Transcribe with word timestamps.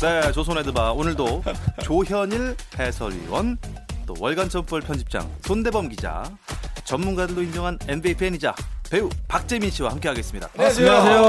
네, 0.00 0.32
조선의 0.32 0.64
드바 0.64 0.92
오늘도 0.92 1.42
조현일 1.82 2.56
해설위원, 2.78 3.58
또 4.06 4.14
월간 4.18 4.48
점프볼 4.48 4.80
편집장 4.80 5.30
손대범 5.42 5.90
기자, 5.90 6.24
전문가들로 6.84 7.42
인정한 7.42 7.78
NBA 7.86 8.14
팬이자 8.14 8.54
배우 8.90 9.10
박재민 9.28 9.70
씨와 9.70 9.90
함께하겠습니다. 9.90 10.48
안녕하세요. 10.54 11.28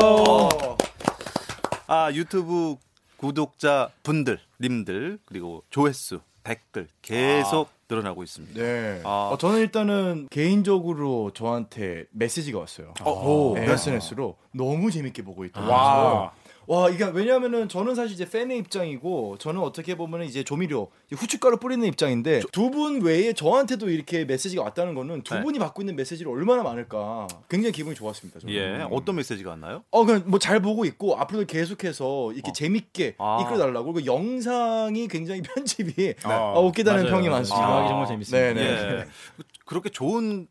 아 1.87 2.11
유튜브 2.13 2.77
구독자 3.18 3.89
분들, 4.04 4.39
님들 4.61 5.19
그리고 5.25 5.63
조회수, 5.69 6.21
댓글 6.43 6.88
계속 7.01 7.69
늘어나고 7.89 8.23
있습니다. 8.23 8.61
네. 8.61 9.01
아. 9.03 9.31
어, 9.33 9.38
저는 9.38 9.59
일단은 9.59 10.27
개인적으로 10.31 11.32
저한테 11.33 12.05
메시지가 12.11 12.60
왔어요. 12.60 12.93
어, 13.01 13.51
네, 13.54 13.65
네. 13.65 13.74
SNS로 13.74 14.38
너무 14.54 14.89
재밌게 14.91 15.24
보고 15.24 15.43
있다고. 15.43 15.69
와. 15.69 16.32
와, 16.68 16.89
이게 16.89 17.04
왜냐하면은 17.06 17.68
저는 17.68 17.96
사실 17.96 18.14
이제 18.14 18.29
팬의 18.29 18.57
입장이고 18.60 19.38
저는 19.39 19.60
어떻게 19.61 19.96
보면은 19.96 20.25
이제 20.25 20.43
조미료, 20.43 20.89
이제 21.07 21.15
후춧가루 21.15 21.57
뿌리는 21.57 21.86
입장인데 21.88 22.42
두 22.52 22.69
분 22.71 23.02
외에 23.02 23.33
저한테도 23.33 23.89
이렇게 23.89 24.24
메시지가 24.24 24.64
왔다는 24.64 24.93
거는 24.96 25.24
두 25.24 25.33
네. 25.36 25.42
분이 25.42 25.60
받고 25.60 25.82
있는 25.82 25.96
메시지를 25.97 26.32
얼마나 26.32 26.64
많을까 26.64 27.28
굉장히 27.50 27.74
기분이 27.74 27.96
좋았습니다. 27.96 28.39
저는. 28.39 28.54
예, 28.55 28.88
어떤 28.89 29.16
메시지가 29.18 29.50
왔나요? 29.52 29.83
어, 29.92 30.05
그냥 30.05 30.24
뭐 30.28 30.39
잘 30.39 30.60
보고 30.61 30.86
있고 30.86 31.18
앞으로도 31.18 31.46
계속해서 31.47 32.31
이렇게 32.33 32.50
어. 32.50 32.53
재밌게 32.53 33.16
아. 33.17 33.39
이끌어달라고 33.41 33.91
그리고 33.94 34.05
영상이 34.14 35.08
굉장히 35.09 35.41
편집이 35.44 35.94
네. 35.95 36.16
어, 36.25 36.61
웃기다는 36.66 37.03
맞아요. 37.03 37.16
평이 37.16 37.30
많습니다. 37.30 37.66
지루하기 37.66 37.88
정말 37.89 38.08
재밌습니다. 38.08 38.53
네네. 38.53 38.61
예, 39.00 39.05
그렇게 39.66 39.89
좋은 39.89 40.47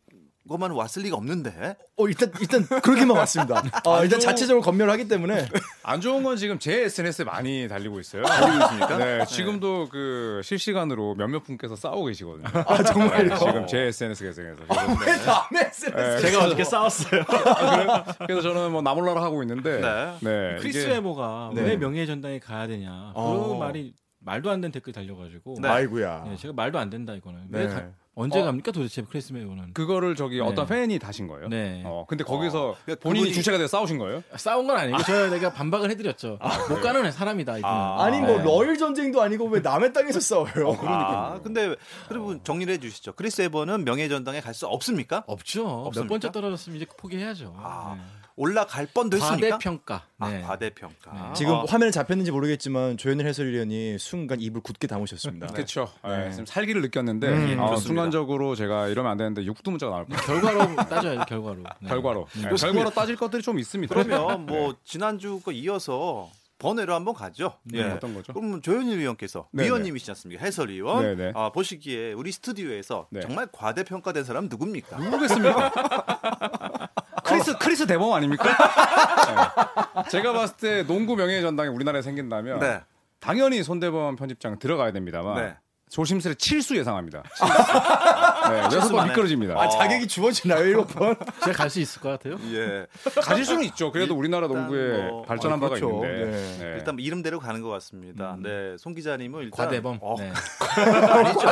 것만 0.50 0.72
왔을 0.72 1.02
리가 1.02 1.16
없는데. 1.16 1.77
어 1.96 2.09
일단 2.09 2.30
일단 2.40 2.65
그렇게만 2.66 3.16
왔습니다. 3.18 3.62
어, 3.87 4.02
일단 4.04 4.18
자체적으로 4.18 4.62
검열을 4.62 4.93
하기 4.93 5.06
때문에 5.09 5.46
안 5.84 6.01
좋은 6.01 6.23
건 6.24 6.37
지금 6.37 6.59
제 6.59 6.82
SNS에 6.84 7.24
많이 7.24 7.68
달리고 7.68 8.01
있어요. 8.01 8.24
달리고 8.24 8.65
있습니까? 8.65 8.98
네, 8.98 9.24
지금도 9.26 9.88
그 9.90 10.40
실시간으로 10.45 11.15
몇몇 11.15 11.45
분께서 11.45 11.76
싸우고 11.76 12.06
계시거든요. 12.06 12.48
아 12.66 12.82
정말요. 12.82 13.28
네, 13.28 13.38
지금 13.38 13.66
제 13.66 13.78
SNS 13.87 14.24
계정에서. 14.24 14.56
왜 14.68 15.16
남의 15.24 15.66
SNS? 15.71 15.90
네, 15.95 16.18
제가 16.21 16.45
어저께 16.45 16.65
싸웠어요. 16.65 17.24
그래서 18.26 18.43
저는 18.43 18.73
뭐 18.73 18.82
나몰라라 18.82 19.23
하고 19.23 19.43
있는데. 19.43 19.80
네. 19.80 20.16
네. 20.21 20.56
크리스 20.59 20.78
이게 20.78 21.01
네. 21.54 21.62
왜 21.62 21.76
명예의 21.76 22.06
전당에 22.06 22.38
가야 22.40 22.66
되냐. 22.66 23.12
어. 23.15 23.48
그 23.48 23.54
말이 23.54 23.95
말도 24.18 24.51
안 24.51 24.60
되는 24.60 24.73
댓글 24.73 24.93
달려가지고. 24.93 25.56
네. 25.62 25.68
아이고야. 25.68 26.24
네, 26.28 26.37
제가 26.37 26.52
말도 26.54 26.78
안 26.78 26.90
된다 26.90 27.15
이거는. 27.15 27.46
네. 27.48 27.60
왜 27.60 27.68
가- 27.68 27.88
언제 28.16 28.40
어. 28.40 28.44
갑니까 28.44 28.72
도대체 28.72 29.02
크리스 29.02 29.32
웨버는? 29.32 29.72
그거를 29.72 30.16
저기 30.16 30.36
네. 30.38 30.42
어떤 30.42 30.66
팬이 30.66 30.98
다신 30.98 31.28
거예요. 31.28 31.48
네. 31.48 31.82
어, 31.86 32.04
근데 32.08 32.24
거기서 32.24 32.74
그러니까 32.84 33.02
본인이 33.08 33.30
그분이- 33.30 33.34
주체가 33.34 33.56
돼서 33.56 33.68
싸우신 33.78 33.98
거예요? 33.98 34.22
싸운 34.36 34.66
건 34.66 34.76
아니고 34.76 34.98
저 35.04 35.30
내가 35.30 35.52
반박을 35.52 35.90
해드렸죠. 35.92 36.38
못 36.68 36.80
가는 36.80 37.10
사람이다 37.10 37.58
이분은. 37.58 37.72
아. 37.74 38.02
아니 38.04 38.20
뭐 38.20 38.38
네. 38.38 38.44
러일 38.44 38.76
전쟁도 38.76 39.22
아니고 39.22 39.46
왜 39.46 39.60
남의 39.60 39.92
땅에서 39.92 40.18
싸워요? 40.20 40.76
아, 40.82 41.40
근데 41.42 41.74
여러분 42.10 42.40
정리를 42.42 42.74
해주시죠. 42.74 43.12
크리스 43.12 43.42
웨버는 43.43 43.84
명예 43.84 44.08
전당에 44.08 44.40
갈 44.40 44.54
수 44.54 44.66
없습니까? 44.66 45.22
없죠. 45.28 45.62
몇 45.64 45.70
없습니까? 45.86 46.08
번째 46.08 46.32
떨어졌으면 46.32 46.76
이제 46.76 46.86
포기해야죠. 46.98 47.54
아, 47.56 47.94
네. 47.96 48.02
올라갈 48.41 48.87
뻔도 48.87 49.19
했습니까? 49.19 49.51
과대평가. 49.51 50.02
네. 50.21 50.43
아, 50.43 50.46
과대평가. 50.46 51.13
네. 51.13 51.35
지금 51.35 51.52
어, 51.52 51.65
화면에 51.69 51.91
잡혔는지 51.91 52.30
모르겠지만 52.30 52.96
조현일 52.96 53.27
해설위원이 53.27 53.99
순간 53.99 54.41
입을 54.41 54.63
굳게 54.63 54.87
다무셨습니다. 54.87 55.49
그렇죠. 55.49 55.91
네. 56.02 56.30
지금 56.30 56.46
살기를 56.46 56.80
느꼈는데 56.80 57.29
음, 57.29 57.61
어. 57.61 57.77
순간적으로 57.77 58.55
제가 58.55 58.88
이러면 58.88 59.13
안 59.13 59.18
되는데 59.18 59.45
육두 59.45 59.71
문자가 59.71 59.93
나올 59.93 60.07
뻔. 60.07 60.16
결과로 60.16 60.74
따져야죠. 60.74 61.24
결과로. 61.27 61.57
네. 61.80 61.88
결과로. 61.88 62.27
네, 62.33 62.49
결과로 62.57 62.88
따질 62.88 63.16
것들이 63.16 63.43
좀 63.43 63.59
있습니다. 63.59 63.95
그러면 63.95 64.47
뭐 64.47 64.75
지난주 64.84 65.38
거 65.41 65.53
이어서 65.53 66.31
번외로 66.59 66.95
한번 66.95 67.15
가죠. 67.15 67.55
예. 67.75 67.83
네, 67.84 67.91
어떤 67.93 68.15
거죠? 68.15 68.33
그럼 68.33 68.62
조현일 68.62 68.99
위원께서 68.99 69.49
네네. 69.53 69.67
위원님이시지 69.69 70.11
않습니까? 70.12 70.45
해설위원. 70.45 71.03
네네. 71.03 71.33
아, 71.34 71.50
보시기에 71.53 72.12
우리 72.15 72.33
스튜디오에서 72.33 73.09
네. 73.11 73.21
정말 73.21 73.49
과대평가된 73.53 74.25
사람 74.25 74.49
누굽니까? 74.49 74.99
모르겠습니까? 74.99 75.73
크리스 77.43 77.59
크리스 77.59 77.87
대범 77.87 78.12
아닙니까? 78.12 78.45
네. 79.97 80.03
제가 80.11 80.33
봤을 80.33 80.56
때 80.56 80.87
농구 80.87 81.17
명예의 81.17 81.43
전당이 81.43 81.69
우리나라에 81.71 82.03
생긴다면 82.03 82.61
네. 82.61 82.81
당연히 83.19 83.62
손대범 83.62 84.17
편집장 84.17 84.59
들어가야 84.59 84.93
됩니다만 84.93 85.37
네. 85.37 85.56
조심스레 85.91 86.34
칠수 86.34 86.77
예상합니다. 86.77 87.23
네, 88.53 88.59
여섯 88.59 88.71
번 88.71 88.81
칠수만에. 88.81 89.09
미끄러집니다. 89.11 89.55
아 89.61 89.69
자격이 89.69 90.06
주어지나요 90.09 90.65
일곱 90.65 90.87
번? 90.88 91.16
제가 91.44 91.56
갈 91.56 91.71
수 91.71 91.81
있을 91.81 92.00
것 92.03 92.09
같아요. 92.11 92.37
예. 92.53 92.87
가질 93.22 93.44
수는 93.44 93.62
있죠. 93.65 93.93
그래도 93.93 94.15
우리나라 94.16 94.47
농구에 94.49 95.09
뭐, 95.09 95.22
발전한 95.22 95.59
어, 95.59 95.61
바가 95.61 95.75
그렇죠. 95.77 95.94
있는데. 96.05 96.25
네. 96.31 96.59
네. 96.59 96.75
일단 96.78 96.97
뭐 96.97 97.03
이름대로 97.05 97.38
가는 97.38 97.61
것 97.62 97.69
같습니다. 97.71 98.37
네, 98.43 98.77
송 98.78 98.94
기자님은 98.94 99.43
일단 99.44 99.66
과대범. 99.66 99.99
어, 100.03 100.16
네. 100.19 100.33
아니죠. 101.11 101.49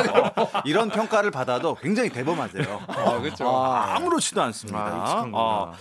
이런 0.65 0.89
평가를 0.89 1.31
받아도 1.31 1.75
굉장히 1.75 2.09
대범하세요. 2.09 2.81
아, 2.87 3.19
그렇죠. 3.19 3.47
아, 3.49 3.95
아무렇지도 3.95 4.41
않습니다. 4.41 4.79
아. 4.79 5.29
어, 5.33 5.73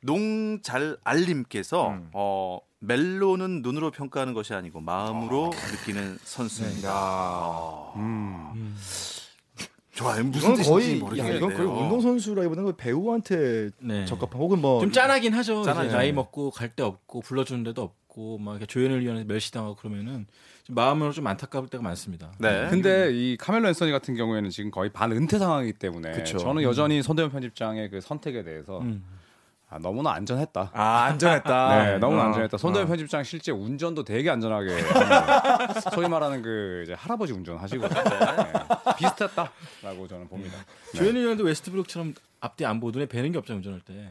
농잘 0.00 0.96
알림께서 1.04 1.88
음. 1.90 2.08
어, 2.12 2.58
멜로는 2.80 3.62
눈으로 3.62 3.90
평가하는 3.92 4.34
것이 4.34 4.54
아니고 4.54 4.80
마음으로 4.80 5.50
느끼는 5.70 6.18
선수입니다. 6.24 6.90
아, 6.92 7.92
음. 7.96 8.76
좋아요. 9.92 10.24
무슨 10.24 10.40
이건 10.40 10.54
뜻인지 10.56 10.70
거의 10.70 10.94
야, 10.96 11.00
모르겠는데요. 11.00 11.36
이건 11.38 11.54
거의 11.54 11.68
운동 11.82 12.00
선수라기보다는 12.00 12.64
거의 12.64 12.76
배우한테 12.76 13.70
네. 13.80 14.04
적합한 14.06 14.40
혹은 14.40 14.60
뭐 14.60 14.80
좀 14.80 14.90
짠하긴 14.90 15.34
하죠. 15.34 15.62
짠하죠. 15.62 15.88
이제 15.88 15.96
나이 15.96 16.12
먹고 16.12 16.50
갈 16.50 16.70
데 16.74 16.82
없고 16.82 17.20
불러주는 17.20 17.62
데도 17.64 17.82
없고 17.82 18.38
막 18.38 18.66
조연을 18.66 19.04
위한 19.04 19.26
멸시당하고 19.26 19.74
그러면은 19.76 20.26
좀 20.64 20.74
마음으로 20.76 21.12
좀 21.12 21.26
안타까울 21.26 21.68
때가 21.68 21.82
많습니다. 21.84 22.32
네. 22.38 22.68
근데 22.70 23.10
이 23.12 23.36
카멜로 23.36 23.68
앤서니 23.68 23.92
같은 23.92 24.14
경우에는 24.14 24.48
지금 24.48 24.70
거의 24.70 24.90
반은퇴 24.90 25.38
상황이기 25.38 25.74
때문에 25.74 26.12
그쵸. 26.12 26.38
저는 26.38 26.62
여전히 26.62 27.02
손대범 27.02 27.30
편집장의 27.30 27.90
그 27.90 28.00
선택에 28.00 28.42
대해서 28.44 28.78
음. 28.80 29.04
아, 29.72 29.78
너무나 29.78 30.12
안전했다. 30.12 30.70
아 30.74 31.04
안전했다. 31.04 31.84
네, 31.92 31.98
너무 31.98 32.18
어. 32.18 32.24
안전했다. 32.24 32.58
손대범 32.58 32.84
어. 32.84 32.88
편집장 32.88 33.24
실제 33.24 33.52
운전도 33.52 34.04
되게 34.04 34.28
안전하게. 34.28 34.68
소위 35.94 36.08
말하는 36.08 36.42
그 36.42 36.82
이제 36.84 36.92
할아버지 36.92 37.32
운전하시고 37.32 37.88
네, 37.88 37.94
비슷했다라고 38.98 40.06
저는 40.08 40.28
봅니다. 40.28 40.58
네. 40.92 40.98
조연일 40.98 41.22
위원도 41.22 41.44
웨스트브룩처럼 41.44 42.12
앞뒤 42.40 42.66
안 42.66 42.80
보더니 42.80 43.06
배는 43.06 43.32
게 43.32 43.38
없잖아요 43.38 43.58
운전할 43.58 43.80
때. 43.80 44.10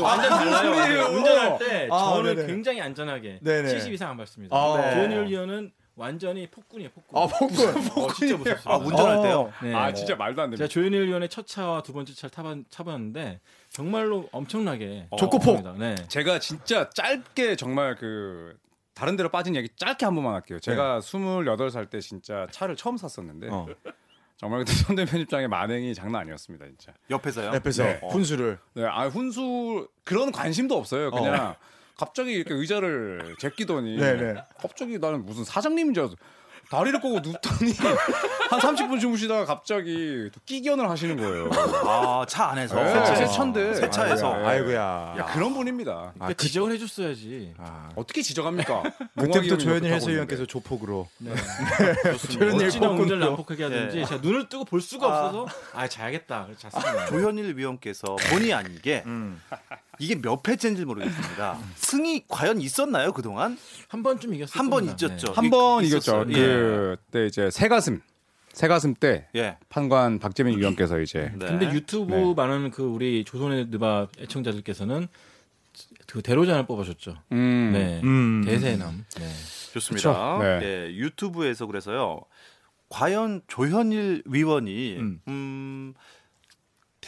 완전 0.00 0.30
달라요. 0.30 1.06
운전할 1.10 1.58
때 1.58 1.88
아, 1.90 1.98
저는 2.14 2.36
네네. 2.36 2.46
굉장히 2.46 2.80
안전하게 2.80 3.40
네네. 3.42 3.68
70 3.68 3.92
이상 3.92 4.10
안 4.10 4.16
밟습니다. 4.16 4.56
아. 4.56 4.80
네. 4.80 4.94
조연일 4.94 5.26
위원은 5.26 5.72
완전히 5.98 6.46
폭군이에요 6.46 6.90
폭군. 6.90 7.20
아 7.20 7.26
폭군. 7.26 7.68
어, 8.04 8.12
진짜 8.14 8.36
무섭습니다. 8.36 8.60
아, 8.64 8.76
운전할 8.76 9.16
어. 9.16 9.22
때요? 9.22 9.52
네. 9.62 9.74
아 9.74 9.92
진짜 9.92 10.14
말도 10.14 10.40
안 10.42 10.50
제가 10.50 10.56
됩니다. 10.56 10.68
조현일 10.72 11.08
위원의 11.08 11.28
첫 11.28 11.46
차와 11.46 11.82
두 11.82 11.92
번째 11.92 12.14
차를 12.14 12.30
타봤, 12.30 12.58
타봤는데 12.70 13.40
정말로 13.68 14.28
엄청나게 14.32 15.08
족구폭. 15.18 15.62
겁니다. 15.62 15.74
네. 15.76 15.96
제가 16.06 16.38
진짜 16.38 16.88
짧게 16.90 17.56
정말 17.56 17.96
그 17.96 18.56
다른 18.94 19.16
데로 19.16 19.28
빠진 19.28 19.56
얘기 19.56 19.68
짧게 19.76 20.04
한 20.06 20.14
번만 20.14 20.34
할게요. 20.34 20.60
제가 20.60 21.00
28살 21.00 21.90
때 21.90 22.00
진짜 22.00 22.46
차를 22.52 22.76
처음 22.76 22.96
샀었는데 22.96 23.48
어. 23.50 23.66
정말 24.36 24.60
그때 24.60 24.72
손대 24.72 25.04
편집장의 25.04 25.48
만행이 25.48 25.94
장난 25.96 26.20
아니었습니다, 26.22 26.64
진짜. 26.66 26.92
옆에서요? 27.10 27.52
옆에서 27.54 27.82
네. 27.82 28.00
훈수를 28.08 28.58
네, 28.74 28.84
아 28.86 29.08
훈수 29.08 29.88
그런 30.04 30.30
관심도 30.30 30.76
없어요. 30.76 31.10
그냥 31.10 31.56
갑자기 31.98 32.32
이렇게 32.32 32.54
의자를 32.54 33.34
제끼더니 33.38 33.96
네네. 33.98 34.34
갑자기 34.60 34.98
나는 34.98 35.26
무슨 35.26 35.44
사장님인 35.44 35.94
줄 35.94 36.04
알았어. 36.04 36.16
다리를 36.70 37.00
꼬고 37.00 37.20
눕더니 37.20 37.72
한 38.50 38.60
30분 38.60 39.00
주무시다가 39.00 39.46
갑자기 39.46 40.28
또 40.34 40.38
끼견을 40.44 40.88
하시는 40.90 41.16
거예요. 41.16 41.48
아, 41.86 42.26
차 42.28 42.50
안에서. 42.50 42.74
네, 42.74 43.16
새 43.16 43.26
차인데. 43.26 43.74
새 43.74 43.88
차에서. 43.88 44.34
아이고야. 44.46 45.14
야, 45.18 45.24
그런 45.32 45.54
분입니다. 45.54 46.12
그러니까 46.14 46.34
지적을 46.34 46.72
해 46.72 46.76
줬어야지. 46.78 47.54
아, 47.56 47.88
어떻게 47.96 48.20
지적합니까? 48.20 48.82
그때부터 49.18 49.56
조현일 49.56 49.90
해설위원께서 49.94 50.44
조폭으로 50.44 51.08
네. 51.18 51.32
조현일 52.32 52.66
어찌나 52.66 52.88
폭군도. 52.88 53.02
운전을 53.14 53.20
난폭하게 53.20 53.62
하든지 53.64 53.98
예. 54.00 54.04
제가 54.04 54.20
눈을 54.20 54.50
뜨고 54.50 54.66
볼 54.66 54.82
수가 54.82 55.06
없어서 55.06 55.46
아 55.72 55.88
자야겠다. 55.88 56.48
잤습니다. 56.58 57.06
조현일 57.06 57.56
위원께서 57.56 58.14
본의 58.30 58.52
아니게 58.52 59.04
음. 59.06 59.40
이게 59.98 60.20
몇 60.20 60.46
회째인지 60.46 60.84
모르겠습니다. 60.84 61.58
승이 61.76 62.24
과연 62.28 62.60
있었나요 62.60 63.12
그 63.12 63.22
동안? 63.22 63.58
한 63.88 64.02
번쯤 64.02 64.34
이겼어요. 64.34 64.58
한번 64.58 64.84
있었죠. 64.84 65.32
한번 65.32 65.84
있- 65.84 65.88
이겼죠. 65.88 66.26
예. 66.30 66.96
그때 66.96 67.26
이제 67.26 67.50
새 67.50 67.68
가슴 67.68 68.00
새 68.52 68.66
가슴 68.68 68.94
때 68.94 69.28
예. 69.36 69.56
판관 69.68 70.18
박재민 70.18 70.58
위원께서 70.58 71.00
이제 71.00 71.30
네. 71.36 71.46
근데 71.46 71.72
유튜브 71.72 72.14
네. 72.14 72.34
많은 72.34 72.70
그 72.70 72.82
우리 72.82 73.24
조선의 73.24 73.66
느바 73.70 74.08
애청자들께서는 74.20 75.08
그 76.06 76.22
대로잔을 76.22 76.66
뽑아줬죠. 76.66 77.16
음, 77.32 77.70
네. 77.72 78.00
음. 78.02 78.42
대세남. 78.44 79.04
네. 79.18 79.28
좋습니다. 79.74 80.38
네. 80.40 80.60
예, 80.64 80.94
유튜브에서 80.94 81.66
그래서요. 81.66 82.22
과연 82.88 83.42
조현일 83.48 84.22
위원이 84.24 84.96
음. 84.98 85.20
음. 85.28 85.94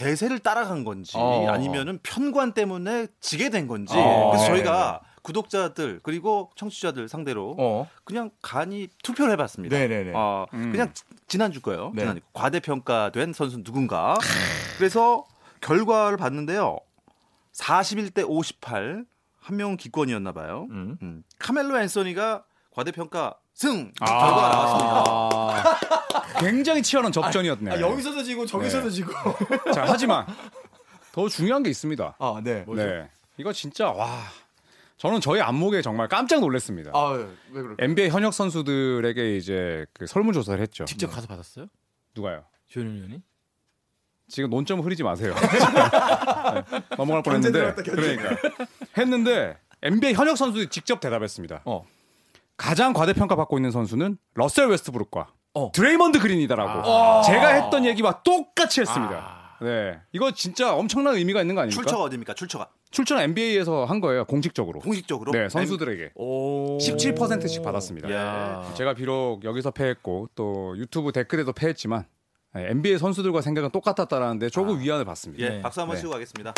대세를 0.01 0.39
따라간 0.39 0.83
건지 0.85 1.13
어. 1.17 1.47
아니면은 1.51 1.99
편관 2.03 2.53
때문에 2.53 3.07
지게 3.21 3.51
된 3.51 3.67
건지 3.67 3.93
어. 3.97 4.31
그래서 4.31 4.45
네, 4.45 4.49
저희가 4.51 5.01
구독자들 5.23 6.01
그리고 6.03 6.51
청취자들 6.57 7.07
상대로 7.09 7.55
어. 7.59 7.87
그냥 8.05 8.31
간이 8.41 8.89
투표를 9.03 9.33
해봤습니다. 9.33 9.77
네네네. 9.77 10.13
어, 10.15 10.47
음. 10.55 10.73
그냥 10.73 10.93
지- 10.95 11.05
지난주 11.29 11.61
거예요. 11.61 11.93
네. 11.95 12.01
지난주 12.01 12.23
과대평가된 12.33 13.35
선수 13.35 13.63
누군가. 13.63 14.17
그래서 14.79 15.25
결과를 15.61 16.17
봤는데요. 16.17 16.79
41대 17.53 18.25
58. 18.27 19.05
한 19.41 19.57
명은 19.57 19.77
기권이었나 19.77 20.33
봐요. 20.33 20.67
음. 20.71 20.97
음. 21.03 21.23
카멜로 21.39 21.79
앤서니가 21.79 22.45
과대평가 22.71 23.35
승 23.61 23.93
결과가 23.93 24.49
나왔습니다. 24.49 25.05
아, 25.07 26.41
굉장히 26.41 26.83
치열한 26.83 27.13
접전이었네. 27.13 27.73
아, 27.73 27.81
여기서도 27.81 28.23
지고 28.23 28.47
저기서도 28.47 28.89
네. 28.89 28.91
지고. 28.91 29.13
자, 29.75 29.85
하지만 29.87 30.25
더 31.13 31.29
중요한 31.29 31.63
게 31.63 31.69
있습니다. 31.69 32.17
아, 32.19 32.41
네. 32.43 32.65
네. 32.67 33.11
이거 33.37 33.53
진짜 33.53 33.91
와. 33.91 34.23
저는 34.97 35.21
저희 35.21 35.43
안목에 35.43 35.83
정말 35.83 36.09
깜짝 36.09 36.41
놀랐습니다. 36.41 36.91
아, 36.95 37.11
왜 37.11 37.27
그럴까? 37.63 37.85
NBA 37.85 38.09
현역 38.09 38.33
선수들에게 38.33 39.37
이제 39.37 39.85
그 39.93 40.07
설문 40.07 40.33
조사를 40.33 40.59
했죠. 40.59 40.87
직접 40.87 41.09
가서 41.09 41.27
받았어요? 41.27 41.67
누가요? 42.17 42.45
조현일 42.69 42.95
위원이? 42.95 43.23
지금 44.29 44.49
논점 44.49 44.81
흐리지 44.81 45.03
마세요. 45.03 45.35
네, 45.37 46.81
넘어갈 46.97 47.23
뻔했는데. 47.23 47.75
그러니까 47.75 48.37
했는데 48.97 49.59
NBA 49.83 50.15
현역 50.15 50.39
선수들이 50.39 50.69
직접 50.69 51.01
대답했습니다. 51.01 51.61
어. 51.67 51.85
가장 52.61 52.93
과대평가 52.93 53.37
받고 53.37 53.57
있는 53.57 53.71
선수는 53.71 54.19
러셀 54.35 54.69
웨스트브룩과 54.69 55.33
어. 55.55 55.73
드레이먼드 55.73 56.19
그린이다라고 56.21 56.83
아. 56.85 57.23
제가 57.23 57.49
했던 57.49 57.87
얘기와 57.87 58.23
똑같이 58.23 58.83
했습니다. 58.83 59.15
아. 59.17 59.65
네, 59.65 59.99
이거 60.13 60.31
진짜 60.31 60.75
엄청난 60.75 61.15
의미가 61.15 61.41
있는 61.41 61.55
거 61.55 61.63
아닙니까? 61.63 61.83
출처가 61.83 62.05
어디입니까? 62.05 62.35
출처가 62.35 62.69
출처는 62.91 63.23
NBA에서 63.25 63.87
한 63.87 64.01
거예요, 64.01 64.27
공식적으로. 64.27 64.81
공식적으로. 64.81 65.33
네, 65.33 65.49
선수들에게 65.49 66.13
오. 66.17 66.77
17%씩 66.77 67.63
받았습니다. 67.63 68.11
예. 68.11 68.75
제가 68.75 68.93
비록 68.93 69.43
여기서 69.45 69.71
패했고 69.71 70.29
또 70.35 70.77
유튜브 70.77 71.13
댓글에도 71.13 71.55
패했지만 71.55 72.05
네, 72.55 72.69
NBA 72.71 72.99
선수들과 72.99 73.41
생각은 73.41 73.71
똑같았다라는데 73.71 74.51
조금 74.51 74.81
위안을 74.81 75.07
받습니다. 75.07 75.45
예, 75.45 75.49
네. 75.49 75.63
박수 75.63 75.81
한번 75.81 75.95
네. 75.95 76.01
치고 76.01 76.13
가겠습니다. 76.13 76.53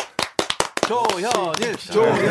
조현일, 0.87 1.77
조현일. 1.77 2.31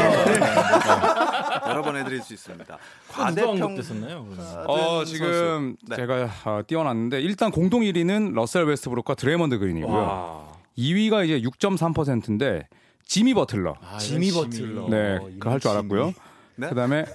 여러 1.68 1.82
번 1.82 1.96
해드릴 1.98 2.22
수 2.22 2.34
있습니다. 2.34 2.78
과대평? 3.10 3.56
그러면? 3.56 4.38
어. 4.68 5.04
지금 5.06 5.76
네. 5.88 5.96
제가 5.96 6.30
어, 6.46 6.62
띄워놨는데 6.66 7.22
일단 7.22 7.52
공동 7.52 7.82
1위는 7.82 8.34
러셀 8.34 8.66
웨스트브룩과 8.66 9.16
드레이먼드 9.16 9.58
그린이고요. 9.58 9.98
와. 9.98 10.52
2위가 10.78 11.26
이제 11.26 11.42
6.3%인데 11.42 12.68
지미 13.06 13.34
버틀러. 13.34 13.76
아, 13.82 13.98
지미 13.98 14.32
버틀러. 14.32 14.88
네, 14.90 15.18
어, 15.18 15.30
그거 15.40 15.50
할줄 15.52 15.72
알았고요. 15.72 16.14
네? 16.56 16.70
그다음에 16.70 17.06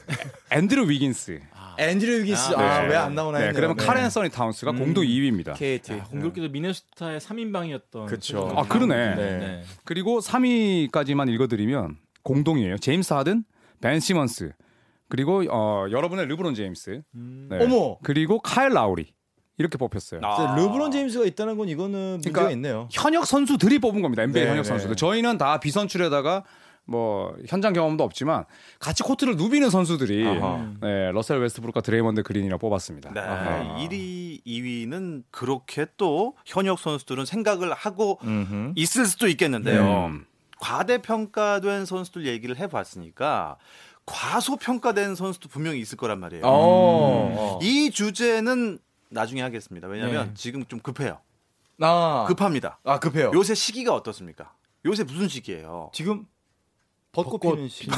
앤드루 0.50 0.88
위긴스. 0.88 1.40
앤드류 1.78 2.22
위긴스. 2.22 2.54
아, 2.54 2.60
아, 2.60 2.82
네. 2.82 2.88
왜안 2.88 3.14
나오나 3.14 3.38
네, 3.38 3.46
했네요. 3.46 3.56
그러면 3.56 3.76
칼 3.76 4.08
앤서니 4.10 4.30
타운스가 4.30 4.72
공동 4.72 5.04
2위입니다. 5.04 5.54
KT. 5.56 5.92
야, 5.92 6.04
공교롭게도 6.04 6.48
미네소타의 6.50 7.20
3인방이었던 7.20 8.06
그쵸. 8.06 8.52
아, 8.56 8.62
그러네. 8.64 9.14
네. 9.14 9.38
네. 9.38 9.62
그리고 9.84 10.20
3위까지만 10.20 11.28
읽어드리면 11.32 11.96
공동이에요. 12.22 12.78
제임스 12.78 13.12
하든, 13.14 13.44
벤 13.80 14.00
시먼스, 14.00 14.52
그리고 15.08 15.44
어, 15.50 15.86
여러분의 15.90 16.26
르브론 16.26 16.54
제임스, 16.54 17.02
음. 17.14 17.46
네. 17.50 17.64
어머. 17.64 17.98
그리고 18.02 18.40
카일 18.40 18.70
라우리 18.72 19.12
이렇게 19.58 19.78
뽑혔어요. 19.78 20.20
아. 20.22 20.54
르브론 20.56 20.90
제임스가 20.90 21.24
있다는 21.24 21.56
건 21.56 21.68
이거는 21.68 22.10
문제가 22.14 22.32
그러니까 22.34 22.52
있네요. 22.56 22.88
현역 22.90 23.26
선수들이 23.26 23.78
뽑은 23.78 24.02
겁니다. 24.02 24.22
NBA 24.22 24.44
네, 24.44 24.50
현역 24.50 24.62
네. 24.62 24.68
선수들. 24.68 24.96
저희는 24.96 25.38
다 25.38 25.60
비선출에다가 25.60 26.44
뭐 26.86 27.34
현장 27.48 27.72
경험도 27.72 28.04
없지만 28.04 28.44
같이 28.78 29.02
코트를 29.02 29.36
누비는 29.36 29.70
선수들이 29.70 30.26
아하. 30.26 30.72
네, 30.80 31.10
러셀 31.12 31.40
웨스트브룩과 31.40 31.80
드레이먼드 31.80 32.22
그린이라 32.22 32.58
뽑았습니다. 32.58 33.12
네, 33.12 33.20
아하. 33.20 33.76
1위, 33.78 34.44
2위는 34.46 35.24
그렇게 35.30 35.86
또 35.96 36.36
현역 36.46 36.78
선수들은 36.78 37.24
생각을 37.26 37.72
하고 37.74 38.18
음흠. 38.22 38.72
있을 38.76 39.06
수도 39.06 39.26
있겠는데요. 39.28 40.08
네. 40.08 40.20
과대평가된 40.58 41.84
선수들 41.84 42.26
얘기를 42.26 42.56
해봤으니까 42.56 43.56
과소평가된 44.06 45.16
선수도 45.16 45.48
분명히 45.48 45.80
있을 45.80 45.98
거란 45.98 46.20
말이에요. 46.20 46.42
어. 46.46 47.58
이 47.62 47.90
주제는 47.90 48.78
나중에 49.10 49.42
하겠습니다. 49.42 49.88
왜냐하면 49.88 50.28
네. 50.28 50.34
지금 50.34 50.64
좀 50.66 50.78
급해요. 50.78 51.18
아. 51.80 52.24
급합니다. 52.28 52.78
아, 52.84 52.98
급해요. 53.00 53.32
요새 53.34 53.54
시기가 53.54 53.92
어떻습니까? 53.94 54.52
요새 54.84 55.02
무슨 55.02 55.28
시기예요? 55.28 55.90
지금 55.92 56.26
벚꽃 57.16 57.40
벚꽃 57.40 57.54
피는 57.56 57.68
시. 57.70 57.88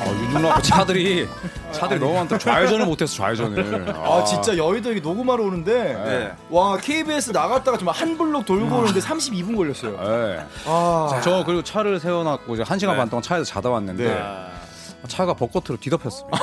아, 0.00 0.06
윤준호 0.06 0.48
앞에 0.50 0.62
차들이 0.62 1.28
차들이 1.72 1.98
너무 1.98 2.14
많다. 2.14 2.38
좌회전을 2.38 2.86
못해서 2.86 3.16
좌회전을. 3.16 3.92
아, 3.96 4.22
진짜 4.24 4.56
여의도 4.56 4.90
여기 4.90 5.00
녹음하러 5.00 5.42
오는데 5.42 5.72
네. 5.94 6.32
와 6.48 6.76
KBS 6.76 7.30
나갔다가 7.32 7.76
정말 7.76 7.94
한 7.96 8.16
블록 8.16 8.44
돌고 8.44 8.76
오는데 8.76 9.00
32분 9.00 9.56
걸렸어요. 9.56 9.96
네. 9.98 10.46
아, 10.66 11.20
저 11.24 11.42
그리고 11.44 11.62
차를 11.64 11.98
세워놨고 11.98 12.54
이제 12.54 12.62
한 12.64 12.78
시간 12.78 12.94
네. 12.94 12.98
반 12.98 13.10
동안 13.10 13.22
차에서 13.22 13.44
자다 13.44 13.70
왔는데 13.70 14.04
네. 14.04 14.16
아, 14.20 14.53
차가 15.08 15.34
벚꽃으로 15.34 15.76
뒤덮였습니다. 15.78 16.38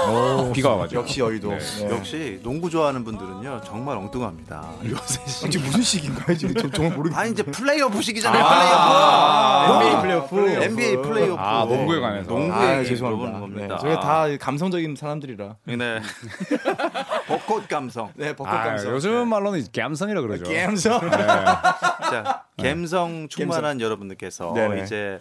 비가 0.53 0.69
와가지고. 0.71 1.01
역시 1.01 1.19
여의도. 1.19 1.49
네. 1.49 1.57
네. 1.59 1.89
역시 1.89 2.39
농구 2.43 2.69
좋아하는 2.69 3.03
분들은요 3.03 3.61
정말 3.65 3.97
엉뚱합니다. 3.97 4.63
요새 4.89 5.21
시기. 5.25 5.49
지금 5.51 5.65
무슨 5.67 5.81
시기인가요? 5.81 6.37
지금 6.37 6.55
저- 6.55 6.69
정말 6.69 6.95
모르겠어요. 6.97 7.21
아 7.21 7.25
이제 7.25 7.43
플레이오프 7.43 8.01
시기잖아요. 8.01 8.43
아, 8.43 9.79
플레이오프. 10.01 10.29
플레이오프. 10.35 10.63
NBA 10.63 10.97
플레이오프. 10.97 11.41
아, 11.41 11.65
농구에 11.65 11.99
관해서. 11.99 12.27
농구 12.29 12.53
아, 12.53 12.77
얘기 12.79 12.89
죄송합니다. 12.89 13.39
겁니다. 13.39 13.75
네, 13.75 13.81
저희가 13.81 13.99
다 13.99 14.25
감성적인 14.39 14.95
사람들이라. 14.95 15.55
네. 15.65 16.01
벚꽃 17.27 17.67
감성. 17.67 18.11
네, 18.15 18.35
벚꽃 18.35 18.53
아, 18.53 18.63
감성. 18.63 18.91
요즘 18.93 19.27
말로는 19.27 19.65
감성이라 19.75 20.21
그러죠. 20.21 20.43
감성. 20.53 20.99
자, 21.09 22.43
감성 22.61 23.27
충만한 23.29 23.81
여러분들께서 23.81 24.53
네네. 24.53 24.83
이제 24.83 25.19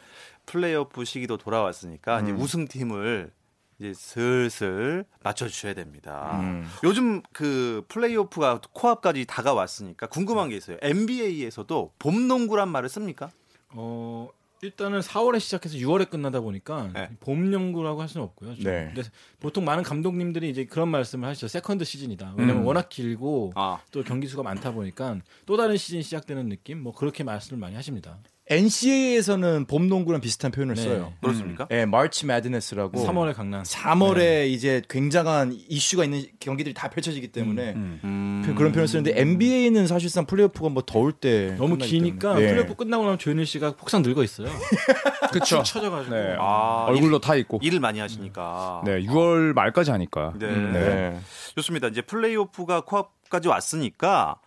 플레이오프 0.51 1.05
시기도 1.05 1.37
돌아왔으니까 1.37 2.21
이제 2.23 2.33
우승팀을 2.33 3.31
이제 3.79 3.95
슬슬 3.95 5.05
맞춰주셔야 5.23 5.75
됩니다. 5.75 6.41
음. 6.41 6.69
요즘 6.83 7.23
그 7.33 7.85
플레이오프가 7.89 8.61
코앞까지 8.73 9.27
다가왔으니까 9.27 10.09
궁금한 10.09 10.49
게 10.49 10.57
있어요. 10.57 10.77
NBA에서도 10.83 11.93
봄 11.99 12.27
농구란 12.27 12.69
말을 12.69 12.89
씁니까? 12.89 13.31
어 13.69 14.29
일단은 14.63 15.01
4월에 15.01 15.41
시작해서 15.41 15.77
6월에 15.77 16.11
끝나다 16.11 16.41
보니까 16.41 16.91
네. 16.93 17.09
봄 17.21 17.53
농구라고 17.53 18.03
할 18.03 18.09
수는 18.09 18.25
없고요. 18.27 18.57
좀. 18.57 18.65
네. 18.65 18.91
근데 18.93 19.09
보통 19.39 19.65
많은 19.65 19.85
감독님들이 19.85 20.51
이제 20.51 20.67
그런 20.67 20.89
말씀을 20.89 21.29
하시죠. 21.29 21.49
second 21.49 21.85
season이다. 21.85 22.35
왜냐면 22.37 22.63
음. 22.63 22.67
워낙 22.67 22.89
길고 22.91 23.53
아, 23.55 23.81
또 23.91 24.03
경기 24.03 24.27
수가 24.27 24.43
많다 24.43 24.73
보니까 24.73 25.19
또 25.47 25.57
다른 25.57 25.77
시즌이 25.77 26.03
시작되는 26.03 26.49
느낌. 26.51 26.83
뭐 26.83 26.93
그렇게 26.93 27.25
말씀을 27.25 27.59
많이 27.59 27.75
하십니다. 27.77 28.19
NCAA에서는 28.51 29.67
봄 29.67 29.89
농구랑 29.89 30.21
비슷한 30.21 30.51
표현을 30.51 30.75
네. 30.75 30.83
써요. 30.83 31.13
그렇습니까? 31.21 31.69
네, 31.69 31.87
March 31.87 32.27
Madness라고. 32.27 33.07
3월의 33.07 33.33
광란. 33.33 33.63
3월에 33.63 34.51
이제 34.51 34.83
굉장한 34.89 35.57
이슈가 35.69 36.03
있는 36.03 36.25
경기들이 36.41 36.75
다 36.75 36.91
펼쳐지기 36.91 37.29
때문에 37.29 37.75
음. 37.75 38.01
음. 38.03 38.55
그런 38.57 38.73
표현을 38.73 38.89
쓰는데 38.89 39.13
NBA는 39.15 39.87
사실상 39.87 40.27
플레이오프가 40.27 40.69
뭐 40.69 40.83
더울 40.85 41.13
때 41.13 41.55
너무 41.59 41.77
기니까. 41.79 42.35
네. 42.35 42.49
플레이오프 42.49 42.75
끝나고 42.75 43.05
나면 43.05 43.19
조현일 43.21 43.47
씨가 43.47 43.77
폭삭 43.77 44.03
늙어 44.03 44.25
있어요. 44.25 44.49
그쵸. 45.33 45.63
쳐져가지고. 45.63 46.13
네. 46.13 46.35
아, 46.37 46.87
얼굴도 46.89 47.21
타 47.21 47.37
있고. 47.37 47.61
일, 47.63 47.75
을 47.75 47.81
많이 47.81 48.01
하시니까. 48.01 48.83
네, 48.85 49.01
6월 49.05 49.53
말까지 49.53 49.93
하니까. 49.93 50.35
네. 50.37 50.49
네. 50.49 51.21
좋습니다. 51.55 51.87
이제 51.87 52.03
플레이오프가 52.03 52.81
코앞까지 52.81 53.47
왔으니까 53.47 54.41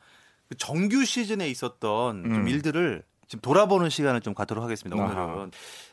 그 0.50 0.58
정규 0.58 1.06
시즌에 1.06 1.48
있었던 1.48 2.24
좀 2.24 2.36
음. 2.36 2.48
일들을 2.50 3.04
지금 3.34 3.42
돌아보는 3.42 3.90
시간을 3.90 4.22
좀 4.22 4.36
갖도록 4.36 4.64
하겠습니다. 4.64 4.96
오늘은 5.04 5.20
아하. 5.20 5.48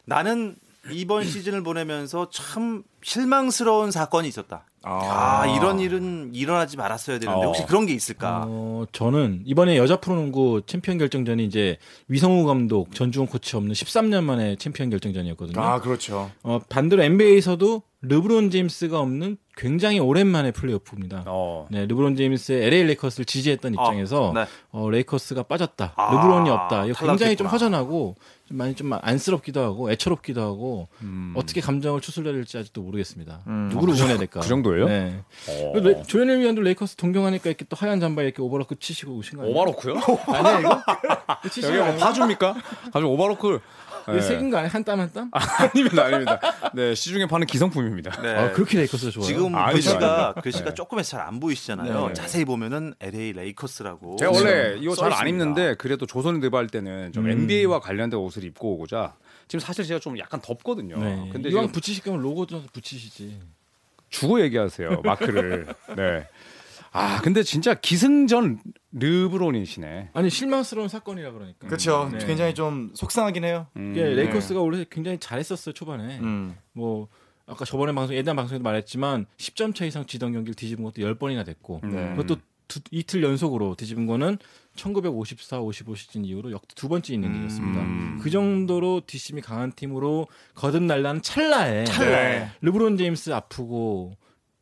나는 0.05 0.57
이번 0.91 1.25
시즌을 1.25 1.63
보내면서 1.63 2.31
참 2.31 2.83
실망스러운 3.03 3.91
사건이 3.91 4.27
있었다. 4.29 4.65
아, 4.83 5.43
아, 5.43 5.47
이런 5.47 5.79
일은 5.79 6.31
일어나지 6.35 6.79
말았어야 6.79 7.19
되는데 7.19 7.43
어. 7.43 7.47
혹시 7.49 7.67
그런 7.67 7.85
게 7.85 7.93
있을까? 7.93 8.45
어, 8.49 8.87
저는 8.93 9.43
이번에 9.45 9.77
여자 9.77 9.97
프로농구 10.01 10.63
챔피언 10.67 10.97
결정전이 10.97 11.45
이제 11.45 11.77
위성우 12.09 12.47
감독, 12.47 12.95
전주원 12.95 13.29
코치 13.29 13.57
없는 13.57 13.73
13년 13.73 14.25
만에 14.25 14.57
챔피언 14.57 14.89
결정전이었거든요. 14.89 15.61
아 15.61 15.81
그렇죠. 15.81 16.31
어, 16.43 16.61
반대로 16.71 17.03
NBA에서도 17.03 17.83
르브론 18.03 18.51
제임스가 18.51 18.99
없는 18.99 19.37
굉장히 19.57 19.99
오랜만에 19.99 20.53
플레이오프입니다. 20.53 21.25
어. 21.27 21.67
네, 21.71 21.85
르브론 21.85 22.17
제임스의 22.17 22.65
LA 22.67 22.85
레이커스를 22.85 23.27
지지했던 23.27 23.75
아, 23.77 23.83
입장에서 23.83 24.33
네. 24.35 24.47
어, 24.71 24.89
레이커스가 24.89 25.43
빠졌다. 25.43 25.93
아, 25.97 26.15
르브론이 26.15 26.49
없다. 26.49 26.87
이거 26.87 26.95
굉장히 27.07 27.37
좀 27.37 27.47
탈락했구나. 27.47 27.51
허전하고 27.51 28.17
좀 28.40 28.40
많이 28.53 28.75
좀 28.75 28.93
안쓰럽기도 28.93 29.61
하고 29.61 29.91
애처롭기도 29.93 30.41
하고 30.41 30.89
음. 31.03 31.33
어떻게 31.37 31.61
감정을 31.61 32.01
추스려야 32.01 32.35
될지 32.35 32.59
아직도 32.59 32.83
모르겠습니다. 32.83 33.41
음. 33.47 33.69
누구를 33.73 33.95
응원해야 33.95 34.19
될까? 34.19 34.41
그 34.41 34.49
정도예요? 34.49 34.87
네. 34.89 35.23
어. 35.49 35.79
레- 35.79 36.03
조현일 36.03 36.41
위원도 36.41 36.61
레이커스 36.63 36.97
동경하니까 36.97 37.49
이렇게 37.49 37.65
또 37.69 37.77
하얀 37.77 38.01
잠바에 38.01 38.25
이렇게 38.27 38.43
오버로크 38.43 38.79
치시고 38.81 39.13
오신 39.15 39.39
거 39.39 39.45
아니에요? 39.45 39.57
오바로크요? 39.57 39.95
아니야 40.27 40.61
이거? 40.61 40.83
여기 41.65 41.77
뭐 41.79 41.97
봐줍니까? 41.97 42.55
가지고 42.93 43.13
오바로크 43.15 43.61
네. 44.17 44.21
새긴 44.21 44.51
거 44.51 44.59
아니야? 44.59 44.71
한땀 44.71 45.01
한 45.01 45.11
땀? 45.13 45.29
아 45.33 45.71
닙니다, 45.75 46.05
아닙니다. 46.05 46.41
네, 46.75 46.95
시중에 46.95 47.27
파는 47.27 47.47
기성품입니다. 47.47 48.23
네. 48.23 48.35
아, 48.37 48.53
그렇게 48.53 48.79
레이커스가 48.79 49.11
좋아요. 49.11 49.27
지금 49.27 49.55
아니죠, 49.55 49.73
글씨가 49.91 50.25
아니죠. 50.27 50.41
글씨가 50.43 50.65
네. 50.71 50.75
조금해서 50.75 51.11
잘 51.17 51.21
안 51.21 51.39
보이시잖아요. 51.41 52.09
네. 52.09 52.13
자세히 52.15 52.45
보면은 52.45 52.95
LA 53.01 53.33
레이커스라고. 53.35 54.17
제가 54.17 54.31
원래 54.33 54.71
써 54.71 54.77
이거 54.77 54.95
잘 54.95 55.13
안. 55.13 55.29
입는데 55.29 55.75
그래도 55.75 56.07
조선의 56.07 56.41
느바 56.41 56.57
할 56.57 56.67
때는 56.69 57.13
좀 57.13 57.27
음. 57.27 57.31
NBA와 57.31 57.81
관련된 57.81 58.19
옷을 58.19 58.45
입고 58.45 58.75
오고자 58.75 59.15
지금 59.49 59.61
사실 59.61 59.85
제가 59.85 60.01
좀 60.01 60.19
약간 60.19 60.41
덥거든요. 60.41 60.99
네. 60.99 61.29
근데 61.33 61.51
이왕 61.51 61.73
붙이실 61.73 62.03
거면 62.05 62.21
로고 62.23 62.47
좀 62.47 62.65
붙이시지. 62.73 63.39
주고 64.09 64.41
얘기하세요 64.41 65.03
마크를. 65.05 65.67
네. 65.97 66.27
아 66.93 67.21
근데 67.23 67.43
진짜 67.43 67.75
기승전 67.75 68.61
르브론이시네. 68.93 70.11
아니 70.13 70.31
실망스러운 70.31 70.89
사건이라 70.89 71.33
그러니까. 71.33 71.67
그렇죠. 71.67 72.09
네. 72.13 72.19
굉장히 72.27 72.55
좀 72.55 72.91
속상하긴 72.95 73.45
해요. 73.45 73.67
음. 73.77 73.93
이게 73.93 74.05
레이커스가 74.05 74.61
원래 74.61 74.85
굉장히 74.91 75.19
잘했었어요 75.19 75.73
초반에. 75.73 76.19
음. 76.21 76.57
뭐 76.73 77.09
아까 77.47 77.65
저번에 77.65 77.93
방송 77.93 78.15
예단 78.17 78.37
방송에도 78.37 78.63
말했지만 78.63 79.27
10점 79.37 79.75
차 79.75 79.85
이상 79.85 80.07
지던 80.07 80.33
경기를 80.33 80.55
뒤집은 80.55 80.85
것도 80.85 81.03
10번이나 81.03 81.45
됐고 81.45 81.81
네. 81.85 82.11
그것도 82.17 82.37
두- 82.69 82.81
이틀 82.93 83.25
연속으로 83.25 83.75
뒤집은 83.75 84.07
거는 84.07 84.39
1954, 84.77 85.59
55 85.61 85.97
시즌 85.97 86.25
이후로 86.25 86.53
역대 86.53 86.73
두 86.77 86.89
번째 86.89 87.13
있는 87.15 87.35
일이었습니다. 87.35 87.81
음. 87.81 88.19
그 88.23 88.31
정도로 88.31 89.03
뒷심이 89.07 89.41
강한 89.43 89.73
팀으로 89.73 90.29
거듭날라는 90.55 91.23
찰나에 91.23 91.85
찰나에. 91.85 92.49
르브론 92.63 92.97
제임스 92.97 93.33
아프고 93.33 94.17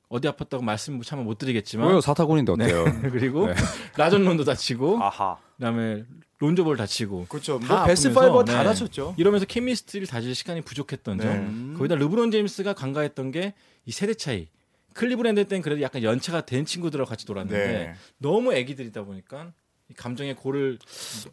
어디 0.08 0.28
아팠다고 0.28 0.62
말씀 0.62 1.00
차마 1.02 1.22
못 1.22 1.38
드리겠지만 1.38 1.88
왜요 1.88 2.00
사타구니인데 2.00 2.54
네. 2.56 2.64
어때요? 2.64 2.84
그리고 3.12 3.46
네. 3.48 3.54
라존 3.96 4.24
론도 4.24 4.44
다치고 4.44 5.02
아하. 5.02 5.36
그다음에 5.56 6.04
론조볼 6.38 6.76
다치고 6.76 7.26
그렇죠. 7.28 7.58
다뭐 7.60 7.84
best 7.86 8.12
five 8.12 8.44
다 8.44 8.58
네. 8.58 8.64
다쳤죠. 8.64 9.14
이러면서 9.18 9.44
chemistry를 9.46 10.06
다질 10.06 10.34
시간이 10.34 10.62
부족했던 10.62 11.18
점. 11.18 11.72
네. 11.72 11.74
거기다 11.78 11.94
르브론 11.96 12.30
제임스가 12.30 12.74
간과했던 12.74 13.30
게 13.32 13.54
이 13.88 13.90
세대 13.90 14.12
차이. 14.12 14.48
클리브랜드 14.92 15.46
땐 15.48 15.62
그래도 15.62 15.80
약간 15.80 16.02
연차가 16.02 16.44
된 16.44 16.66
친구들하고 16.66 17.08
같이 17.08 17.24
놀았는데 17.26 17.66
네. 17.66 17.94
너무 18.18 18.52
애기들이다 18.52 19.02
보니까 19.04 19.46
이 19.46 19.67
감정의 19.96 20.36
골을 20.36 20.78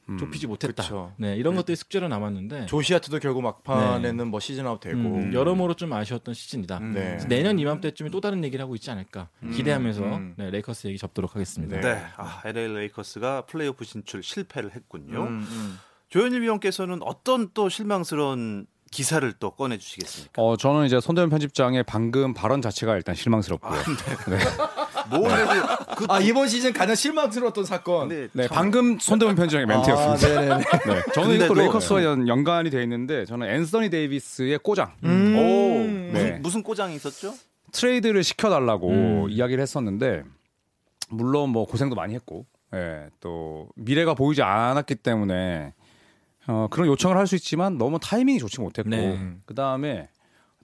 음. 0.09 0.17
좁히지 0.17 0.47
못했다. 0.47 0.83
그쵸. 0.83 1.13
네, 1.17 1.35
이런 1.35 1.55
것들이 1.55 1.75
숙제로 1.75 2.07
남았는데 2.07 2.67
조시 2.67 2.86
하트도 2.86 3.19
결국 3.19 3.41
막판에는 3.41 4.27
뭐 4.27 4.39
시즌 4.39 4.65
아웃 4.65 4.79
되고. 4.79 4.97
음, 4.97 5.33
여러모로 5.33 5.73
좀 5.73 5.91
아쉬웠던 5.93 6.33
시즌이다. 6.33 6.79
네. 6.79 6.93
그래서 6.93 7.27
내년 7.27 7.59
이맘때쯤에 7.59 8.09
또 8.09 8.21
다른 8.21 8.43
얘기를 8.43 8.63
하고 8.63 8.75
있지 8.75 8.89
않을까 8.91 9.29
기대하면서 9.53 10.01
음. 10.03 10.33
네, 10.37 10.49
레이커스 10.51 10.87
얘기 10.87 10.97
접도록 10.97 11.35
하겠습니다. 11.35 11.79
네. 11.79 11.95
네. 11.95 12.05
아, 12.17 12.41
LA 12.45 12.73
레이커스가 12.73 13.45
플레이오프 13.45 13.83
진출 13.85 14.23
실패를 14.23 14.71
했군요. 14.73 15.23
음, 15.23 15.47
음. 15.49 15.79
조현일 16.09 16.41
위원께서는 16.41 16.99
어떤 17.01 17.49
또 17.53 17.67
실망스러운 17.67 18.67
기사를 18.91 19.29
또 19.39 19.51
꺼내 19.51 19.77
주시겠습니까? 19.77 20.41
어 20.41 20.55
저는 20.55 20.85
이제 20.85 21.01
손대현 21.01 21.29
편집장의 21.29 21.83
방금 21.83 22.33
발언 22.33 22.61
자체가 22.61 22.95
일단 22.95 23.13
실망스럽고요. 23.15 23.73
뭘 25.09 25.31
해도 25.31 25.51
그 25.95 26.05
아 26.09 26.19
이번 26.19 26.47
시즌 26.47 26.73
가장 26.73 26.95
실망스러웠던 26.95 27.65
사건. 27.65 28.09
네, 28.09 28.27
참- 28.47 28.47
방금 28.51 28.99
손대현 28.99 29.35
편집장의 29.35 29.65
멘트였습니다. 29.65 30.27
아, 30.27 30.41
네네네. 30.41 30.57
네, 30.57 31.01
저는 31.13 31.35
이것도 31.35 31.53
레이커스와 31.55 32.03
연, 32.03 32.27
연관이 32.27 32.69
돼 32.69 32.81
있는데 32.83 33.25
저는 33.25 33.47
앤서니 33.49 33.89
데이비스의 33.89 34.59
꼬장 34.59 34.91
음. 35.03 35.35
오 35.37 35.41
네. 35.85 36.11
무슨, 36.11 36.41
무슨 36.41 36.63
꼬장이 36.63 36.95
있었죠? 36.95 37.33
트레이드를 37.71 38.23
시켜달라고 38.23 38.89
음. 38.89 39.25
이야기를 39.29 39.61
했었는데 39.61 40.23
물론 41.09 41.49
뭐 41.49 41.65
고생도 41.65 41.95
많이 41.95 42.13
했고 42.15 42.45
예, 42.73 43.07
또 43.19 43.69
미래가 43.75 44.13
보이지 44.15 44.41
않았기 44.41 44.95
때문에 44.95 45.73
어, 46.47 46.67
그런 46.69 46.87
요청을 46.87 47.17
할 47.17 47.25
수 47.27 47.35
있지만 47.35 47.77
너무 47.77 47.99
타이밍이 47.99 48.37
좋지 48.39 48.61
못했고 48.61 48.89
네. 48.89 49.19
그 49.45 49.55
다음에 49.55 50.09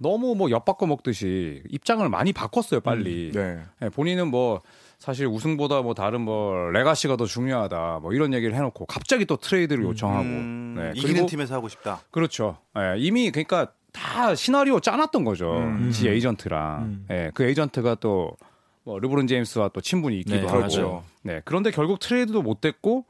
너무 0.01 0.35
뭐 0.35 0.49
엿바꿔 0.49 0.87
먹듯이 0.87 1.61
입장을 1.69 2.07
많이 2.09 2.33
바꿨어요 2.33 2.81
빨리 2.81 3.31
네. 3.33 3.59
예, 3.81 3.89
본인은 3.89 4.29
뭐 4.29 4.61
사실 4.97 5.27
우승보다 5.27 5.81
뭐 5.81 5.93
다른 5.93 6.21
뭐 6.21 6.69
레가시가 6.71 7.17
더 7.17 7.25
중요하다 7.25 7.99
뭐 8.01 8.13
이런 8.13 8.33
얘기를 8.33 8.55
해놓고 8.55 8.85
갑자기 8.85 9.25
또 9.25 9.37
트레이드를 9.37 9.83
요청하고 9.83 10.23
음, 10.23 10.75
네, 10.77 10.91
이기는 10.95 11.13
그리고 11.13 11.27
팀에서 11.27 11.55
하고 11.55 11.67
싶다. 11.69 12.01
그렇죠. 12.11 12.57
예, 12.77 12.95
이미 12.97 13.31
그러니까 13.31 13.71
다 13.91 14.35
시나리오 14.35 14.79
짜놨던 14.79 15.23
거죠. 15.23 15.57
음. 15.57 15.91
지 15.91 16.07
에이전트랑. 16.07 16.81
음. 16.83 17.05
예, 17.09 17.31
그 17.33 17.43
에이전트가 17.43 17.95
또 17.95 18.35
뭐 18.83 18.99
르브론 18.99 19.27
제임스와 19.27 19.69
또 19.69 19.81
친분이 19.81 20.17
있기도 20.19 20.37
네, 20.37 20.47
하고. 20.47 20.59
맞아요. 20.61 21.03
네. 21.23 21.41
그런데 21.45 21.71
결국 21.71 21.99
트레이드도 21.99 22.41
못 22.41 22.61
됐고 22.61 23.05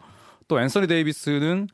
또 0.47 0.59
앤서니 0.59 0.87
데이비스는 0.87 1.69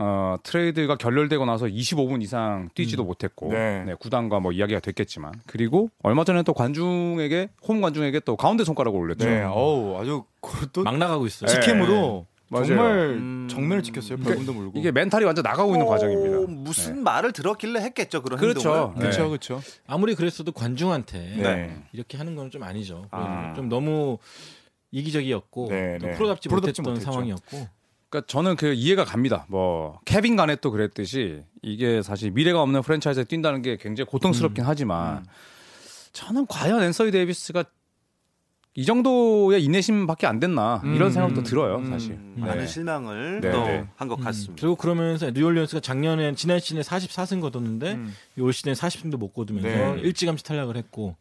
어, 0.00 0.36
트레이드가 0.42 0.96
결렬되고 0.96 1.44
나서 1.44 1.66
25분 1.66 2.22
이상 2.22 2.68
뛰지도 2.74 3.04
못했고 3.04 3.52
네. 3.52 3.84
네. 3.84 3.94
구단과 3.98 4.38
뭐 4.40 4.52
이야기가 4.52 4.80
됐겠지만 4.80 5.32
그리고 5.46 5.90
얼마 6.02 6.24
전에 6.24 6.42
또 6.44 6.54
관중에게 6.54 7.48
홈 7.66 7.80
관중에게 7.80 8.20
또 8.20 8.36
가운데 8.36 8.64
손가락을 8.64 8.98
올렸죠. 8.98 9.28
네. 9.28 9.42
어우 9.42 10.00
아주 10.00 10.24
막 10.84 10.96
나가고 10.96 11.26
있어요. 11.26 11.48
네. 11.48 11.54
직캠으로 11.54 12.26
맞아요. 12.50 12.64
정말 12.66 12.98
음. 13.10 13.46
정면을 13.50 13.82
지켰어요. 13.82 14.16
벌금도 14.18 14.54
물고. 14.54 14.78
이게 14.78 14.90
멘탈이 14.90 15.24
완전 15.24 15.42
나가고 15.42 15.72
있는 15.74 15.86
어, 15.86 15.90
과정입니다. 15.90 16.50
무슨 16.50 17.02
말을 17.02 17.32
들었길래 17.32 17.80
했겠죠 17.80 18.22
그런 18.22 18.38
그렇죠. 18.38 18.92
네. 18.94 19.00
그렇죠, 19.02 19.28
그렇죠. 19.28 19.60
아무리 19.86 20.14
그랬어도 20.14 20.52
관중한테 20.52 21.18
네. 21.36 21.76
이렇게 21.92 22.16
하는 22.16 22.36
건 22.36 22.48
좀 22.50 22.62
아니죠. 22.62 23.04
아. 23.10 23.52
좀 23.54 23.68
너무 23.68 24.16
이기적이었고 24.90 25.68
네, 25.68 25.98
또 26.00 26.06
네. 26.06 26.12
프로답지 26.14 26.48
프로답지 26.48 26.80
못했던 26.80 26.94
못했죠. 26.94 27.12
상황이었고 27.12 27.68
그러니까 28.08 28.26
저는 28.26 28.56
그 28.56 28.72
이해가 28.72 29.04
갑니다. 29.04 29.44
뭐 29.48 30.00
케빈 30.04 30.36
가넷도 30.36 30.70
그랬듯이 30.70 31.42
이게 31.62 32.02
사실 32.02 32.30
미래가 32.30 32.62
없는 32.62 32.82
프랜차이즈에 32.82 33.24
뛴다는 33.24 33.62
게 33.62 33.76
굉장히 33.76 34.08
고통스럽긴 34.10 34.64
하지만 34.64 35.24
저는 36.12 36.46
과연 36.46 36.82
앤서니 36.82 37.10
데이비스가 37.10 37.64
이 38.74 38.84
정도의 38.84 39.64
인내심밖에 39.64 40.28
안 40.28 40.38
됐나 40.38 40.80
이런 40.84 41.08
음, 41.08 41.10
생각도 41.10 41.40
음, 41.40 41.44
들어요, 41.44 41.78
음. 41.78 41.90
사실. 41.90 42.12
음, 42.12 42.34
네. 42.36 42.46
많은 42.46 42.66
실망을 42.66 43.40
네, 43.40 43.50
또 43.50 43.64
네. 43.64 43.88
한것 43.96 44.20
음, 44.20 44.24
같습니다. 44.24 44.60
그리고 44.60 44.76
그러면서 44.76 45.30
뉴올리언스가 45.32 45.80
작년에 45.80 46.32
지난 46.36 46.60
시즌에 46.60 46.82
44승 46.82 47.40
거뒀는데 47.40 47.94
음. 47.94 48.14
올 48.38 48.52
시즌에 48.52 48.74
40승도 48.74 49.16
못 49.16 49.34
거두면서 49.34 49.96
네. 49.96 50.00
일찌감치 50.02 50.44
탈락을 50.44 50.76
했고 50.76 51.16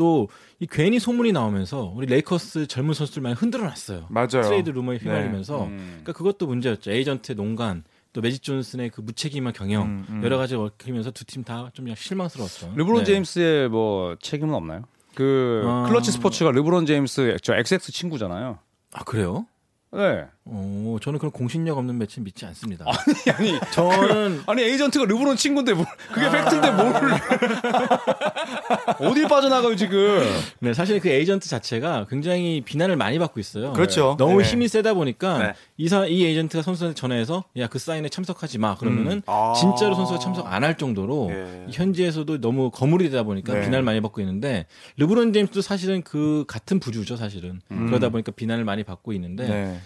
또 0.00 0.28
이 0.62 0.66
괜히 0.70 0.98
소문이 0.98 1.32
나오면서 1.32 1.90
우리 1.96 2.06
레이커스 2.06 2.66
젊은 2.66 2.92
선수들 2.92 3.22
많이 3.22 3.34
흔들어 3.34 3.64
놨어요. 3.64 4.06
맞아요. 4.10 4.42
트레이드 4.44 4.68
루머에 4.68 4.98
휘말리면서 4.98 5.64
음. 5.64 5.76
그러니까 6.02 6.12
그것도 6.12 6.46
문제였죠. 6.46 6.90
에이전트의 6.90 7.34
농간 7.36 7.82
또 8.12 8.20
매직 8.20 8.42
존슨의 8.42 8.90
그 8.90 9.00
무책임한 9.00 9.54
경영 9.54 9.84
음, 9.84 10.06
음. 10.10 10.20
여러 10.22 10.36
가지 10.36 10.56
얽히면서 10.56 11.12
두 11.12 11.24
팀 11.24 11.44
다 11.44 11.70
좀 11.72 11.86
실망스러웠죠. 11.94 12.74
르브론 12.76 12.98
네. 12.98 13.04
제임스의 13.04 13.70
뭐 13.70 14.16
책임은 14.20 14.54
없나요? 14.54 14.82
그 15.14 15.62
어. 15.64 15.86
클러치 15.88 16.12
스포츠가 16.12 16.50
르브론 16.50 16.84
제임스 16.84 17.38
저 17.42 17.54
XX 17.54 17.90
친구잖아요. 17.92 18.58
아 18.92 19.02
그래요? 19.04 19.46
네. 19.92 20.24
어, 20.44 20.96
저는 21.02 21.18
그런 21.18 21.32
공신력 21.32 21.76
없는 21.78 21.98
매체 21.98 22.20
믿지 22.20 22.46
않습니다. 22.46 22.84
아니 23.34 23.58
저는 23.72 24.42
아니 24.46 24.62
에이전트가 24.62 25.04
르브론 25.06 25.36
친구인데 25.36 25.72
뭘 25.72 25.86
그게 26.12 26.30
팩트인데 26.30 26.70
뭘 26.72 26.92
어딜 29.08 29.28
빠져나가요 29.28 29.74
지금? 29.76 30.20
네, 30.60 30.72
사실 30.74 31.00
그 31.00 31.08
에이전트 31.08 31.48
자체가 31.48 32.06
굉장히 32.08 32.60
비난을 32.60 32.96
많이 32.96 33.18
받고 33.18 33.40
있어요. 33.40 33.72
그렇죠. 33.72 34.16
너무 34.18 34.42
네. 34.42 34.48
힘이 34.48 34.68
세다 34.68 34.94
보니까 34.94 35.38
네. 35.38 35.52
이사 35.76 36.06
이 36.06 36.24
에이전트가 36.24 36.62
선수한테 36.62 36.94
전화해서 36.94 37.44
야 37.58 37.66
그 37.68 37.78
사인에 37.78 38.08
참석하지 38.08 38.58
마 38.58 38.74
그러면은 38.76 39.22
아. 39.26 39.52
진짜로 39.56 39.94
선수가 39.94 40.18
참석 40.18 40.46
안 40.52 40.64
할 40.64 40.76
정도로 40.76 41.28
예. 41.30 41.66
이 41.68 41.72
현지에서도 41.72 42.40
너무 42.40 42.70
거물이다 42.70 43.22
보니까 43.22 43.54
네. 43.54 43.60
비난을 43.60 43.82
많이 43.82 44.00
받고 44.00 44.20
있는데 44.20 44.66
르브론 44.98 45.32
제임스도 45.32 45.62
사실은 45.62 46.02
그 46.02 46.44
같은 46.46 46.80
부류죠 46.80 47.16
사실은 47.16 47.60
그러다 47.68 48.10
보니까 48.10 48.32
비난을 48.32 48.64
많이 48.64 48.84
받고 48.84 49.12
있는데 49.14 49.48
네. 49.48 49.80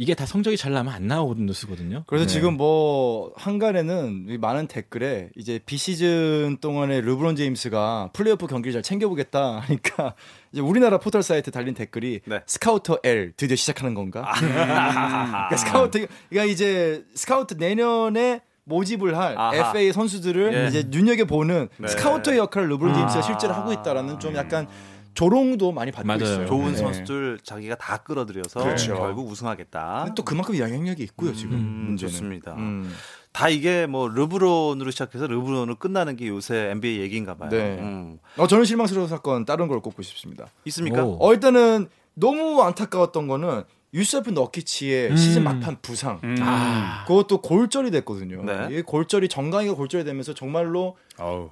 이게 0.00 0.14
다 0.14 0.24
성적이 0.24 0.56
잘 0.56 0.72
나면 0.72 0.94
안 0.94 1.06
나오거든 1.08 1.44
뉴스거든요. 1.44 2.04
그래서 2.06 2.24
네. 2.24 2.32
지금 2.32 2.56
뭐 2.56 3.34
항간에는 3.36 4.28
이 4.30 4.38
많은 4.38 4.66
댓글에 4.66 5.28
이제 5.36 5.60
비시즌 5.66 6.56
동안에 6.62 7.02
르브론 7.02 7.36
제임스가 7.36 8.08
플레이오프 8.14 8.46
경기를 8.46 8.72
잘 8.72 8.82
챙겨보겠다 8.82 9.58
하니까 9.58 10.14
이제 10.52 10.62
우리나라 10.62 10.96
포털 10.96 11.22
사이트 11.22 11.50
달린 11.50 11.74
댓글이 11.74 12.20
네. 12.24 12.40
스카우터 12.46 13.00
L 13.04 13.34
드디어 13.36 13.54
시작하는 13.56 13.92
건가? 13.92 14.32
그러니까 14.38 15.56
스카우트 15.58 16.06
그러니까 16.30 16.50
이제 16.50 17.04
스카우트 17.14 17.52
내년에 17.58 18.40
모집을 18.64 19.18
할 19.18 19.36
아하. 19.36 19.54
FA 19.54 19.92
선수들을 19.92 20.54
예. 20.54 20.68
이제 20.68 20.84
눈여겨 20.86 21.26
보는 21.26 21.68
네. 21.76 21.88
스카우터의 21.88 22.38
역할을 22.38 22.70
르브론 22.70 22.94
제임스가 22.94 23.18
아. 23.18 23.22
실제로 23.22 23.52
하고 23.52 23.70
있다라는 23.74 24.18
좀 24.18 24.34
약간 24.34 24.66
조롱도 25.14 25.72
많이 25.72 25.90
받고 25.92 26.06
맞아요. 26.06 26.22
있어요. 26.22 26.46
좋은 26.46 26.72
네. 26.72 26.78
선수들 26.78 27.40
자기가 27.42 27.74
다 27.76 27.98
끌어들여서 27.98 28.62
그렇죠. 28.62 28.94
결국 28.96 29.28
우승하겠다. 29.30 30.14
또 30.16 30.24
그만큼 30.24 30.56
영향력이 30.58 31.02
있고요 31.02 31.32
지금 31.34 31.54
음, 31.56 31.84
문제는. 31.88 32.12
좋습니다. 32.12 32.54
음. 32.54 32.92
다 33.32 33.48
이게 33.48 33.86
뭐 33.86 34.08
르브론으로 34.08 34.90
시작해서 34.90 35.26
르브론으로 35.26 35.76
끝나는 35.76 36.16
게 36.16 36.26
요새 36.28 36.70
NBA 36.72 36.98
얘기인가 37.00 37.34
봐요. 37.36 37.50
네. 37.50 37.78
음. 37.80 38.18
어, 38.36 38.46
저는 38.46 38.64
실망스러운 38.64 39.08
사건 39.08 39.44
다른 39.44 39.68
걸 39.68 39.80
꼽고 39.80 40.02
싶습니다. 40.02 40.46
있습니까? 40.64 41.04
오. 41.04 41.16
어, 41.20 41.32
일단은 41.32 41.88
너무 42.14 42.60
안타까웠던 42.62 43.26
거는 43.28 43.62
유세프 43.92 44.30
너키치의 44.30 45.10
음. 45.10 45.16
시즌 45.16 45.42
막판 45.44 45.78
부상. 45.82 46.20
음. 46.22 46.36
아. 46.40 47.04
그것도 47.08 47.40
골절이 47.40 47.90
됐거든요. 47.90 48.44
네. 48.44 48.68
이 48.78 48.82
골절이 48.82 49.28
정강이가 49.28 49.74
골절이 49.74 50.04
되면서 50.04 50.32
정말로. 50.34 50.96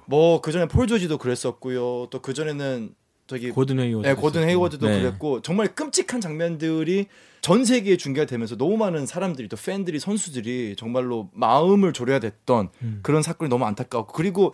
뭐 0.07 0.41
그 0.41 0.51
전에 0.51 0.65
폴 0.67 0.87
조지도 0.87 1.17
그랬었고요. 1.17 2.07
또 2.09 2.21
그 2.21 2.33
전에는 2.33 2.95
저기 3.29 3.51
고든 3.51 3.79
헤이워드. 3.79 4.07
네, 4.07 4.15
고든 4.15 4.49
헤이워드도 4.49 4.87
네. 4.87 5.01
그랬고 5.01 5.41
정말 5.43 5.67
끔찍한 5.67 6.19
장면들이 6.19 7.05
전 7.41 7.63
세계에 7.63 7.95
중계가 7.95 8.25
되면서 8.25 8.57
너무 8.57 8.75
많은 8.75 9.05
사람들이 9.05 9.47
또 9.47 9.55
팬들이 9.55 9.99
선수들이 9.99 10.75
정말로 10.75 11.29
마음을 11.33 11.93
졸여야 11.93 12.19
됐던 12.19 12.69
음. 12.81 12.99
그런 13.03 13.21
사건이 13.21 13.47
너무 13.49 13.65
안타까웠고 13.65 14.13
그리고 14.13 14.51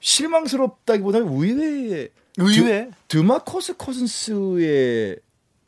실망스럽다기보다는 0.00 1.28
의외의 1.28 2.08
의외? 2.38 2.88
드마커스 3.08 3.76
커즌스의 3.76 5.18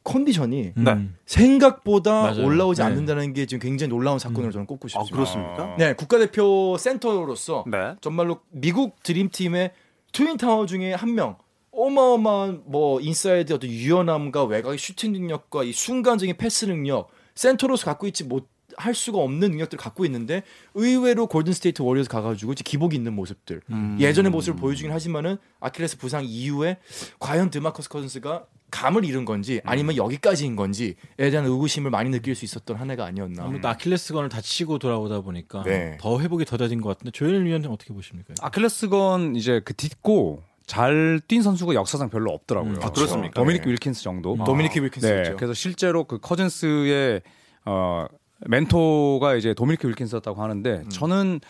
컨디션이 0.03 0.73
음. 0.79 0.85
네. 0.85 1.09
생각보다 1.27 2.23
맞아요. 2.23 2.47
올라오지 2.47 2.81
네. 2.81 2.87
않는다는 2.87 3.35
게 3.35 3.45
지금 3.45 3.61
굉장히 3.61 3.91
놀라운 3.91 4.19
사건으로 4.19 4.47
음. 4.47 4.53
저는 4.53 4.67
꼽고 4.67 4.87
아, 4.87 5.05
싶습니다. 5.05 5.15
그렇습니까? 5.15 5.77
네, 5.79 5.93
국가대표 5.93 6.79
센터로서 6.79 7.65
네. 7.71 7.97
정말로 8.01 8.41
미국 8.49 9.03
드림팀의 9.03 9.73
twin 10.13 10.39
tower 10.39 10.65
중에 10.65 10.95
한 10.95 11.15
명. 11.15 11.37
어마어마한 11.73 12.63
뭐 12.67 13.01
인사이드 13.01 13.53
어떤 13.53 13.71
유연함과 13.71 14.45
외곽의 14.45 14.79
슈팅 14.79 15.13
능력과 15.13 15.65
이 15.65 15.73
순간적인 15.73 16.37
패스 16.37 16.65
능력 16.67 17.09
센터로서 17.35 17.85
갖고 17.87 18.07
있지 18.07 18.25
못 18.25 18.49
할 18.77 18.95
수가 18.95 19.19
없는 19.19 19.51
능력들을 19.51 19.81
갖고 19.81 20.05
있는데 20.07 20.43
의외로 20.75 21.27
골든 21.27 21.53
스테이트 21.53 21.83
워리어스 21.83 22.09
가가지고 22.09 22.53
이제 22.53 22.63
기복이 22.65 22.97
있는 22.97 23.13
모습들 23.15 23.61
음. 23.71 23.97
예전의 24.01 24.31
모습을 24.31 24.59
보여주긴 24.59 24.93
하지만은 24.93 25.37
아킬레스 25.61 25.99
부상 25.99 26.25
이후에 26.25 26.79
과연 27.19 27.51
드마커스 27.51 27.89
커즌스가 27.89 28.47
감을 28.71 29.05
잃은 29.05 29.25
건지 29.25 29.61
아니면 29.65 29.97
여기까지인 29.97 30.55
건지에 30.55 30.95
대한 31.17 31.45
의구심을 31.45 31.91
많이 31.91 32.09
느낄 32.11 32.37
수 32.37 32.45
있었던 32.45 32.77
한 32.77 32.89
해가 32.93 33.05
아니었나. 33.05 33.43
아무래도 33.43 33.67
아킬레스건을 33.69 34.29
다치고 34.29 34.79
돌아오다 34.79 35.23
보니까 35.23 35.65
네. 35.65 35.99
더 36.01 36.21
회복이 36.21 36.45
더뎌진 36.45 36.81
것 36.81 36.91
같은데 36.91 37.11
조현일 37.11 37.45
위원장 37.47 37.73
어떻게 37.73 37.93
보십니까? 37.93 38.35
아킬레스건 38.41 39.35
이제 39.35 39.61
그 39.65 39.75
딛고 39.75 40.45
잘 40.71 41.21
뛴 41.27 41.43
선수가 41.43 41.75
역사상 41.75 42.11
별로 42.11 42.31
없더라고요. 42.33 42.75
음. 42.75 42.83
아, 42.83 42.91
그렇습니까? 42.91 43.35
도미닉 43.41 43.63
네. 43.65 43.71
윌킨스 43.73 44.03
정도. 44.05 44.37
도미니키 44.45 44.79
윌킨스였죠. 44.81 45.31
네, 45.31 45.37
그래서 45.37 45.53
실제로 45.53 46.05
그 46.05 46.19
커즌스의 46.19 47.23
어 47.65 48.07
멘토가 48.47 49.35
이제 49.35 49.53
도미니크 49.53 49.89
윌킨스였다고 49.89 50.41
하는데 50.41 50.71
음. 50.85 50.89
저는 50.89 51.41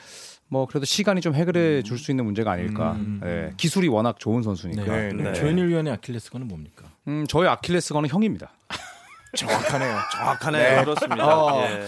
뭐 0.49 0.65
그래도 0.67 0.87
시간이 0.87 1.21
좀 1.21 1.35
해결해 1.35 1.83
줄 1.83 1.99
수 1.99 2.11
있는 2.11 2.25
문제가 2.25 2.53
아닐까. 2.53 2.93
음. 2.93 3.21
네, 3.23 3.53
기술이 3.59 3.89
워낙 3.89 4.19
좋은 4.19 4.43
선수니까. 4.43 4.83
네, 4.85 5.09
그럼 5.11 5.23
네. 5.25 5.33
조현일 5.35 5.69
위원의 5.69 5.93
아킬레스건은 5.93 6.49
뭡니까? 6.49 6.85
음, 7.07 7.27
저희 7.29 7.47
아킬레스건은 7.47 8.09
형입니다. 8.09 8.51
정확하네요. 9.37 9.97
정확하네. 10.13 10.59
네. 10.77 10.85
그렇습니다. 10.85 11.37
어. 11.37 11.63
예. 11.63 11.87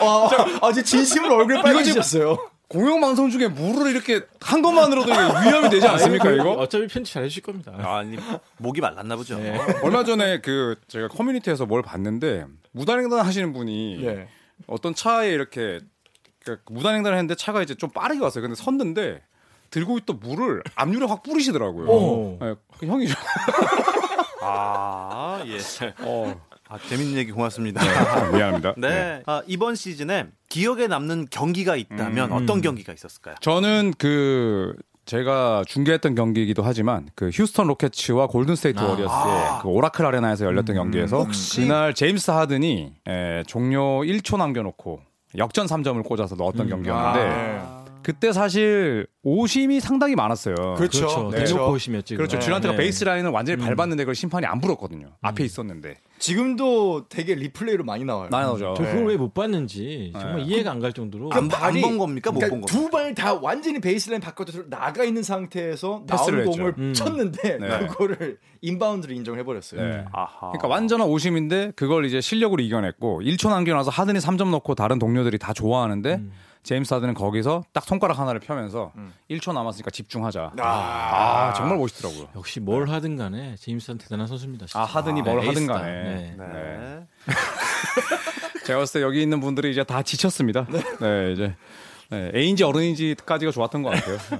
아, 0.00 0.28
아, 0.62 0.70
이제 0.70 0.82
진심으로 0.82 1.36
얼굴 1.36 1.62
빨개지셨어요. 1.62 2.36
공영방송 2.68 3.30
중에 3.30 3.46
물을 3.48 3.90
이렇게 3.92 4.22
한 4.40 4.60
것만으로도 4.60 5.10
위험이 5.10 5.70
되지 5.70 5.86
않습니까 5.86 6.30
이거? 6.32 6.52
어차피 6.52 6.88
편집 6.88 7.14
잘 7.14 7.22
해주실 7.22 7.42
겁니다. 7.42 7.72
아니 7.78 8.16
목이 8.58 8.80
말랐나 8.80 9.14
보죠. 9.16 9.38
네. 9.38 9.56
얼마 9.82 10.02
전에 10.04 10.40
그 10.40 10.74
제가 10.88 11.08
커뮤니티에서 11.08 11.66
뭘 11.66 11.82
봤는데 11.82 12.46
무단횡단 12.72 13.20
하시는 13.20 13.52
분이 13.52 13.98
네. 14.02 14.28
어떤 14.66 14.94
차에 14.94 15.30
이렇게 15.30 15.78
그 16.44 16.58
무단횡단을 16.66 17.16
했는데 17.16 17.36
차가 17.36 17.62
이제 17.62 17.74
좀 17.74 17.90
빠르게 17.90 18.20
왔어요. 18.20 18.42
근데 18.42 18.56
섰는데 18.56 19.22
들고 19.70 19.98
있던 19.98 20.18
물을 20.20 20.62
앞유리 20.74 21.06
확 21.06 21.22
뿌리시더라고요. 21.22 21.88
오. 21.88 22.38
네, 22.40 22.54
그 22.78 22.86
형이 22.86 23.06
좀아 24.40 25.44
예. 25.46 25.58
어, 26.00 26.40
아, 26.68 26.78
재밌는 26.88 27.16
얘기 27.16 27.30
고맙습니다. 27.32 27.80
미안합니다. 28.32 28.74
네. 28.78 29.22
아, 29.26 29.42
이번 29.46 29.74
시즌에 29.76 30.26
기억에 30.48 30.86
남는 30.88 31.28
경기가 31.30 31.76
있다면 31.76 32.30
음. 32.30 32.36
어떤 32.36 32.60
경기가 32.60 32.92
있었을까요? 32.92 33.36
저는 33.40 33.94
그 33.98 34.74
제가 35.04 35.62
중계했던 35.68 36.16
경기이기도 36.16 36.62
하지만 36.64 37.08
그 37.14 37.28
휴스턴 37.32 37.68
로켓츠와 37.68 38.26
골든 38.26 38.56
스테이트 38.56 38.80
아. 38.80 38.86
워리어스의 38.88 39.62
그 39.62 39.68
오라클 39.68 40.04
아레나에서 40.04 40.44
열렸던 40.46 40.74
경기에서 40.74 41.18
혹시- 41.18 41.60
그날 41.60 41.94
제임스 41.94 42.32
하든이 42.32 42.92
에, 43.06 43.42
종료 43.46 44.00
1초 44.02 44.36
남겨놓고 44.38 45.00
역전 45.38 45.66
3점을 45.66 46.02
꽂아서 46.04 46.34
넣었던 46.34 46.66
음. 46.66 46.70
경기였는데 46.70 47.60
아, 47.62 47.75
그때 48.06 48.32
사실 48.32 49.08
오심이 49.24 49.80
상당히 49.80 50.14
많았어요. 50.14 50.54
그렇죠. 50.76 51.00
그렇죠. 51.08 51.30
네. 51.32 51.42
대놓고 51.44 51.72
오심이었지. 51.72 52.14
그렇죠. 52.14 52.38
듀란트가 52.38 52.74
네. 52.74 52.78
베이스 52.78 53.02
라인을 53.02 53.30
완전히 53.32 53.60
음. 53.60 53.66
밟았는데 53.66 54.04
그걸 54.04 54.14
심판이 54.14 54.46
안 54.46 54.60
불었거든요. 54.60 55.08
앞에 55.22 55.42
있었는데. 55.42 55.96
지금도 56.20 57.08
되게 57.08 57.34
리플레이로 57.34 57.82
많이 57.82 58.04
나와요. 58.04 58.28
많이 58.30 58.46
나오죠. 58.46 58.74
저 58.76 58.82
네. 58.84 58.90
그걸 58.92 59.06
왜 59.08 59.16
못 59.16 59.34
봤는지 59.34 60.12
정말 60.12 60.36
네. 60.36 60.42
이해가 60.44 60.70
안 60.70 60.78
갈 60.78 60.92
정도로 60.92 61.30
안- 61.32 61.50
안본 61.52 61.98
겁니까? 61.98 62.30
못 62.30 62.38
본 62.38 62.48
겁니까? 62.60 62.66
두 62.72 62.88
발 62.90 63.12
다 63.12 63.34
완전히 63.34 63.80
베이스라인 63.80 64.20
바깥으로 64.20 64.68
나가 64.70 65.02
있는 65.02 65.24
상태에서 65.24 66.04
나온. 66.06 66.44
공을 66.44 66.74
음. 66.78 66.92
쳤는데 66.94 67.58
네. 67.58 67.86
그거를 67.88 68.38
inbound로 68.60 69.12
인정해 69.14 69.42
버렸어요. 69.42 69.80
네. 69.82 70.04
아하. 70.12 70.52
그러니까 70.52 70.68
완전한 70.68 71.08
오심인데 71.08 71.72
그걸 71.74 72.04
이제 72.04 72.20
실력으로 72.20 72.62
이겨냈고 72.62 73.22
1초 73.22 73.48
남겨놔서 73.50 73.90
하든이 73.90 74.20
3점 74.20 74.50
넣고 74.50 74.76
다른 74.76 75.00
동료들이 75.00 75.38
다 75.38 75.52
좋아하는데 75.52 76.14
음. 76.14 76.30
제임스 76.66 76.92
하든은 76.94 77.14
거기서 77.14 77.62
딱 77.72 77.84
손가락 77.84 78.18
하나를 78.18 78.40
펴면서 78.40 78.90
음. 78.96 79.14
1초 79.30 79.52
남았으니까 79.54 79.92
집중하자. 79.92 80.52
아, 80.58 80.62
아, 80.62 81.52
정말 81.54 81.78
멋있더라고요. 81.78 82.28
역시 82.34 82.58
뭘 82.58 82.88
하든 82.88 83.16
간에 83.16 83.54
제임스는 83.54 83.98
대단한 83.98 84.26
선수입니다. 84.26 84.66
진짜. 84.66 84.80
아, 84.80 84.84
하든이 84.84 85.22
네, 85.22 85.30
뭘 85.30 85.46
하든 85.46 85.62
에이스다. 85.62 85.72
간에. 85.72 85.92
네. 85.92 86.36
네. 86.36 87.06
제가 88.66 88.80
봤을 88.80 89.00
때 89.00 89.04
여기 89.04 89.22
있는 89.22 89.38
분들이 89.38 89.70
이제 89.70 89.84
다 89.84 90.02
지쳤습니다. 90.02 90.66
네, 91.00 91.32
이제 91.32 91.54
네, 92.10 92.32
애인지 92.34 92.64
어른인지까지가 92.64 93.52
좋았던 93.52 93.84
것 93.84 93.90
같아요. 93.90 94.16
네. 94.16 94.38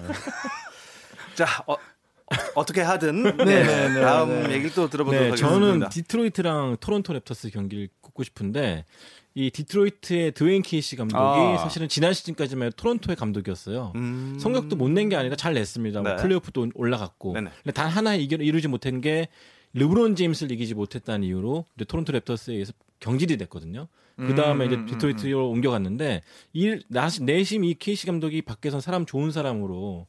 자, 1.36 1.46
어, 1.68 2.64
떻게 2.64 2.80
하든 2.80 3.22
네, 3.38 3.44
네, 3.44 3.88
네, 3.88 4.00
다음 4.00 4.30
네. 4.48 4.54
얘기를 4.54 4.74
또 4.74 4.88
들어보도록 4.90 5.12
네, 5.12 5.30
하겠습니다. 5.30 5.48
저는 5.48 5.88
디트로이트랑 5.90 6.78
토론토 6.80 7.12
랩터스 7.12 7.52
경기를 7.52 7.88
꼽고 8.00 8.24
싶은데 8.24 8.84
이 9.38 9.50
디트로이트의 9.50 10.32
드웨인 10.32 10.62
케이시 10.62 10.96
감독이 10.96 11.20
아. 11.20 11.58
사실은 11.58 11.88
지난 11.88 12.14
시즌까지만 12.14 12.68
해도 12.68 12.76
토론토의 12.76 13.16
감독이었어요. 13.16 13.92
음. 13.94 14.38
성적도 14.40 14.76
못 14.76 14.88
낸 14.88 15.10
게 15.10 15.16
아니라 15.16 15.36
잘 15.36 15.52
냈습니다. 15.52 16.00
뭐 16.00 16.10
네. 16.12 16.16
플레이오프도 16.22 16.70
올라갔고. 16.74 17.34
네네. 17.34 17.50
근데 17.62 17.72
단 17.72 17.88
하나 17.90 18.14
이겨, 18.14 18.36
이루지 18.36 18.68
못한 18.68 19.02
게 19.02 19.28
르브론 19.74 20.16
제임스를 20.16 20.52
이기지 20.52 20.74
못했다는 20.74 21.26
이유로 21.28 21.66
이제 21.76 21.84
토론토 21.84 22.14
랩터스에 22.14 22.52
의해서 22.52 22.72
경질이 23.00 23.36
됐거든요. 23.36 23.88
그 24.16 24.34
다음에 24.34 24.64
음, 24.64 24.66
이제 24.72 24.76
음, 24.80 24.86
디트로이트로 24.86 25.50
옮겨갔는데 25.50 26.22
이 26.54 26.80
나시- 26.90 27.22
내심 27.24 27.64
이 27.64 27.74
케이시 27.74 28.06
감독이 28.06 28.40
밖에선 28.40 28.80
사람 28.80 29.04
좋은 29.04 29.30
사람으로 29.30 30.06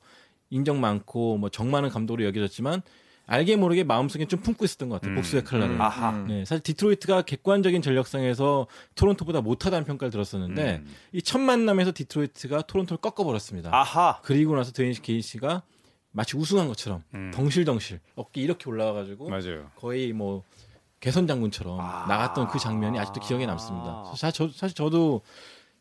인정 0.51 0.79
많고 0.79 1.37
뭐 1.37 1.49
정 1.49 1.69
많은 1.69 1.89
감독으로 1.89 2.23
여겨졌지만 2.27 2.81
알게 3.27 3.57
모르게 3.57 3.83
마음속에 3.83 4.25
좀 4.25 4.39
품고 4.39 4.65
있었던 4.65 4.89
것 4.89 4.95
같아요. 4.95 5.11
음. 5.11 5.15
복수의 5.15 5.43
칼날을. 5.43 5.75
음. 5.75 5.81
아하. 5.81 6.11
네, 6.27 6.45
사실 6.45 6.63
디트로이트가 6.63 7.23
객관적인 7.23 7.81
전력상에서 7.81 8.67
토론토보다 8.95 9.41
못하다는 9.41 9.85
평가를 9.85 10.11
들었었는데 10.11 10.77
음. 10.77 10.95
이 11.11 11.17
첫 11.17 11.41
만남에서 11.41 11.91
디트로이트가 11.93 12.61
토론토를 12.63 12.99
꺾어버렸습니다. 13.01 13.69
아하. 13.73 14.19
그리고 14.23 14.55
나서 14.55 14.71
드웨인 14.71 14.93
케이시가 14.93 15.61
마치 16.11 16.37
우승한 16.37 16.67
것처럼 16.67 17.03
음. 17.13 17.31
덩실덩실 17.35 17.99
어깨 18.15 18.41
이렇게 18.41 18.69
올라와가지고 18.69 19.29
맞아요. 19.29 19.69
거의 19.75 20.13
뭐 20.13 20.43
개선 21.01 21.27
장군처럼 21.27 21.79
아. 21.79 22.05
나갔던 22.07 22.47
그 22.47 22.59
장면이 22.59 22.97
아직도 22.97 23.19
기억에 23.19 23.45
남습니다. 23.45 24.05
사실, 24.15 24.31
저, 24.31 24.49
사실 24.57 24.73
저도 24.73 25.21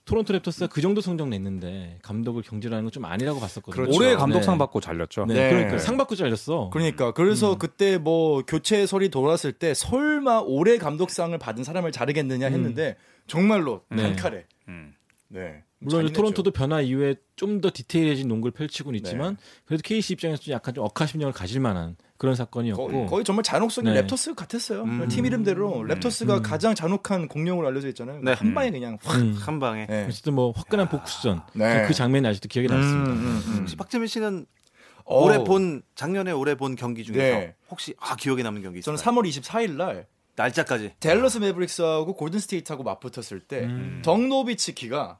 토론토 0.06 0.32
랩터스가 0.32 0.70
그 0.70 0.80
정도 0.80 1.00
성적 1.00 1.28
냈는데 1.28 1.98
감독을 2.02 2.42
경질하는 2.42 2.84
건 2.84 2.90
좀 2.90 3.04
아니라고 3.04 3.40
봤었거든요. 3.40 3.74
그렇죠. 3.84 3.98
올해 3.98 4.14
감독상 4.14 4.54
네. 4.54 4.58
받고 4.60 4.80
잘렸죠. 4.80 5.26
네, 5.26 5.34
네. 5.34 5.50
그러니까 5.50 5.78
상 5.78 5.96
받고 5.98 6.14
잘렸어. 6.14 6.70
그러니까 6.72 7.12
그래서 7.12 7.58
그때 7.58 7.98
뭐 7.98 8.42
교체 8.46 8.86
설이 8.86 9.10
돌았을 9.10 9.52
때 9.52 9.74
설마 9.74 10.42
올해 10.46 10.78
감독상을 10.78 11.36
받은 11.36 11.64
사람을 11.64 11.92
자르겠느냐 11.92 12.46
했는데 12.46 12.96
정말로 13.26 13.82
네. 13.90 14.02
단칼에 14.02 14.44
음. 14.68 14.94
네. 15.28 15.62
물론 15.80 16.10
토론토도 16.12 16.52
변화 16.52 16.80
이후에 16.80 17.16
좀 17.34 17.60
더 17.60 17.70
디테일해진 17.74 18.28
농구를 18.28 18.52
펼치고는 18.52 19.02
네. 19.02 19.08
있지만 19.08 19.36
그래도 19.66 19.82
케이시 19.82 20.14
입장에서 20.14 20.40
좀 20.42 20.54
약간 20.54 20.72
좀 20.72 20.84
억하심정을 20.84 21.32
가질 21.34 21.60
만한 21.60 21.96
그런 22.18 22.34
사건이었고 22.34 22.88
거의, 22.88 23.06
거의 23.06 23.24
정말 23.24 23.42
잔혹성이 23.42 23.92
네. 23.92 24.02
랩터스 24.02 24.34
같았어요. 24.34 24.82
음. 24.82 25.08
팀 25.08 25.26
이름대로 25.26 25.84
랩터스가 25.88 26.38
음. 26.38 26.42
가장 26.42 26.74
잔혹한 26.74 27.28
공룡으로 27.28 27.66
알려져 27.66 27.88
있잖아요. 27.88 28.20
네. 28.22 28.32
한 28.32 28.54
방에 28.54 28.70
그냥 28.70 28.98
확. 29.02 29.16
음. 29.20 29.34
한 29.38 29.60
방에. 29.60 29.86
네. 29.86 30.06
어쨌든 30.06 30.34
뭐 30.34 30.52
화끈한 30.52 30.88
복수전 30.88 31.42
네. 31.52 31.82
그, 31.82 31.88
그 31.88 31.94
장면이 31.94 32.26
아직도 32.26 32.48
남습니다. 32.60 33.10
음, 33.10 33.16
음, 33.16 33.42
음. 33.46 33.58
혹시 33.60 33.76
박재민 33.76 34.06
씨는 34.08 34.46
어, 35.04 35.24
올해 35.24 35.44
본 35.44 35.82
작년에 35.94 36.32
올해 36.32 36.56
본 36.56 36.74
경기 36.74 37.04
중에서 37.04 37.20
네. 37.20 37.54
혹시 37.70 37.94
아 38.00 38.16
기억에 38.16 38.42
남는 38.42 38.62
경기 38.62 38.80
있어요? 38.80 38.96
저는 38.96 39.22
3월 39.22 39.28
24일 39.28 39.76
날 39.76 40.06
날짜까지. 40.34 40.94
댈러스 41.00 41.38
매브릭스하고 41.38 42.14
골든 42.14 42.40
스테이트하고 42.40 42.82
맞붙었을 42.82 43.40
때 43.40 43.60
음. 43.64 44.02
덕 44.04 44.35
노비츠키가 44.35 45.18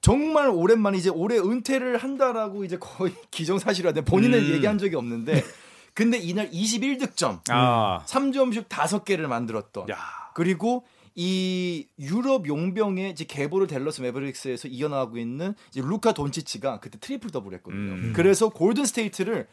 정말 0.00 0.48
오랜만에 0.48 0.98
이제 0.98 1.08
올해 1.08 1.38
은퇴를 1.38 1.96
한다라고 1.96 2.64
이제 2.64 2.76
거의 2.78 3.14
기정사실화된 3.30 4.04
본인은 4.04 4.38
음. 4.38 4.54
얘기한 4.54 4.78
적이 4.78 4.96
없는데 4.96 5.42
근데 5.94 6.18
이날 6.18 6.50
21득점, 6.50 7.40
아. 7.50 8.02
3점슛 8.06 8.68
5개를 8.68 9.26
만들었던. 9.26 9.88
야. 9.90 9.96
그리고 10.34 10.84
이 11.14 11.86
유럽 11.98 12.48
용병의 12.48 13.12
이제 13.12 13.24
계보를 13.24 13.68
댈러스 13.68 14.00
매버릭스에서 14.00 14.66
이어나가고 14.66 15.16
있는 15.16 15.54
루카 15.76 16.12
돈치치가 16.12 16.80
그때 16.80 16.98
트리플 16.98 17.30
더블 17.30 17.54
했거든요. 17.54 17.92
음. 17.92 18.12
그래서 18.14 18.48
골든 18.48 18.84
스테이트를 18.84 19.46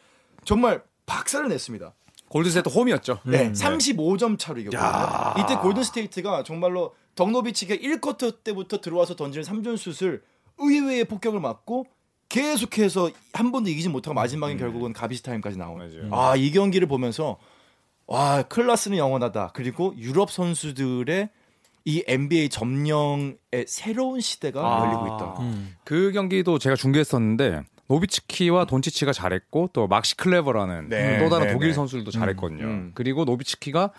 정말 0.44 0.82
박살을 1.06 1.48
냈습니다. 1.48 1.94
골든 2.28 2.45
스테이트 2.45 2.68
홈이었죠. 2.68 3.20
네, 3.24 3.52
35점 3.52 4.38
차로 4.38 4.60
이겼거든요. 4.60 4.82
야. 4.82 5.34
이때 5.38 5.54
골든 5.56 5.84
스테이트가 5.84 6.42
정말로 6.42 6.94
덕 7.14 7.30
노비츠키가 7.30 7.76
1쿼터 7.76 8.42
때부터 8.42 8.80
들어와서 8.80 9.14
던지는 9.14 9.44
3점슛을 9.44 10.22
의외의 10.58 11.04
폭격을 11.04 11.38
맞고 11.40 11.86
계속해서 12.32 13.10
한 13.34 13.52
번도 13.52 13.68
이기지 13.68 13.90
못하고 13.90 14.14
마지막엔 14.14 14.56
결국은 14.56 14.94
garbage 14.94 15.22
time까지 15.22 15.58
나오는. 15.58 16.08
아, 16.10 16.34
이 16.34 16.50
경기를 16.50 16.88
보면서 16.88 17.36
와, 18.06 18.42
클라스는 18.42 18.96
영원하다. 18.96 19.50
그리고 19.52 19.94
유럽 19.98 20.30
선수들의 20.30 21.28
이 21.84 22.04
NBA 22.06 22.48
점령의 22.48 23.36
새로운 23.66 24.20
시대가 24.20 24.60
아. 24.62 24.84
열리고 24.86 25.06
있다. 25.08 25.36
음. 25.40 25.76
그 25.84 26.12
경기도 26.12 26.58
제가 26.58 26.74
중계했었는데 26.74 27.64
노비츠키와 27.88 28.64
돈치치가 28.64 29.12
잘했고 29.12 29.68
또 29.74 29.86
막시 29.86 30.16
클레버라는 30.16 30.88
네, 30.88 31.18
또 31.18 31.28
다른 31.28 31.48
네, 31.48 31.52
독일 31.52 31.68
네. 31.68 31.74
선수들도 31.74 32.10
잘했거든요. 32.12 32.64
음. 32.64 32.92
그리고 32.94 33.26
노비츠키가 33.26 33.90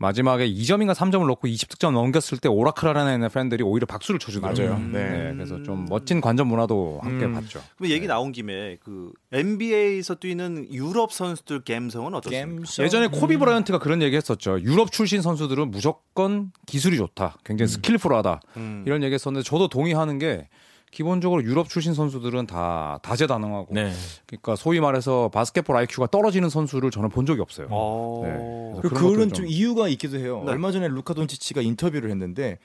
마지막에 0.00 0.48
2점인가 0.48 0.94
3점을 0.94 1.26
넣고 1.26 1.48
20득점 1.48 1.92
넘겼을 1.92 2.38
때 2.38 2.48
오라클 2.48 2.95
아레나 2.95 3.28
팬들이 3.30 3.64
오히려 3.64 3.84
박수를 3.86 4.20
쳐주더라고요. 4.20 4.68
맞아요. 4.68 4.88
네. 4.92 5.10
네, 5.10 5.34
그래서 5.34 5.60
좀 5.64 5.86
멋진 5.88 6.20
관전 6.20 6.46
문화도 6.46 7.00
함께 7.02 7.24
음. 7.24 7.34
봤죠. 7.34 7.60
그럼 7.76 7.90
얘기 7.90 8.06
나온 8.06 8.30
김에 8.30 8.78
그 8.80 9.12
NBA에서 9.32 10.14
뛰는 10.14 10.72
유럽 10.72 11.12
선수들 11.12 11.62
감성은 11.64 12.14
어떻습니까? 12.14 12.46
겜성. 12.46 12.84
예전에 12.84 13.08
코비 13.08 13.36
브라이언트가 13.36 13.80
그런 13.80 14.00
얘기 14.00 14.16
했었죠. 14.16 14.60
유럽 14.60 14.92
출신 14.92 15.20
선수들은 15.20 15.72
무조건 15.72 16.52
기술이 16.66 16.96
좋다. 16.96 17.38
굉장히 17.44 17.68
skillful하다. 17.68 18.40
음. 18.56 18.84
이런 18.86 19.02
얘기 19.02 19.14
했었는데 19.14 19.42
저도 19.44 19.68
동의하는 19.68 20.18
게 20.18 20.48
기본적으로 20.90 21.42
유럽 21.44 21.68
출신 21.68 21.94
선수들은 21.94 22.46
다 22.46 22.98
다재다능하고 23.02 23.74
네. 23.74 23.92
그러니까 24.26 24.56
소위 24.56 24.80
말해서 24.80 25.28
basketball 25.32 25.76
IQ가 25.76 26.06
떨어지는 26.08 26.48
선수를 26.48 26.90
저는 26.90 27.10
본 27.10 27.26
적이 27.26 27.40
없어요. 27.42 27.66
어. 27.70 28.22
네. 28.24 28.80
그 28.82 28.88
그런 28.88 29.02
그거는 29.02 29.28
좀 29.28 29.32
좀- 29.32 29.46
이유가 29.46 29.88
있기도 29.88 30.18
해요. 30.18 30.42
네. 30.46 30.52
얼마 30.52 30.70
전에 30.72 30.88
루카 30.88 31.14
돈치치가 31.14 31.60
인터뷰를 31.62 32.10
했는데 32.10 32.58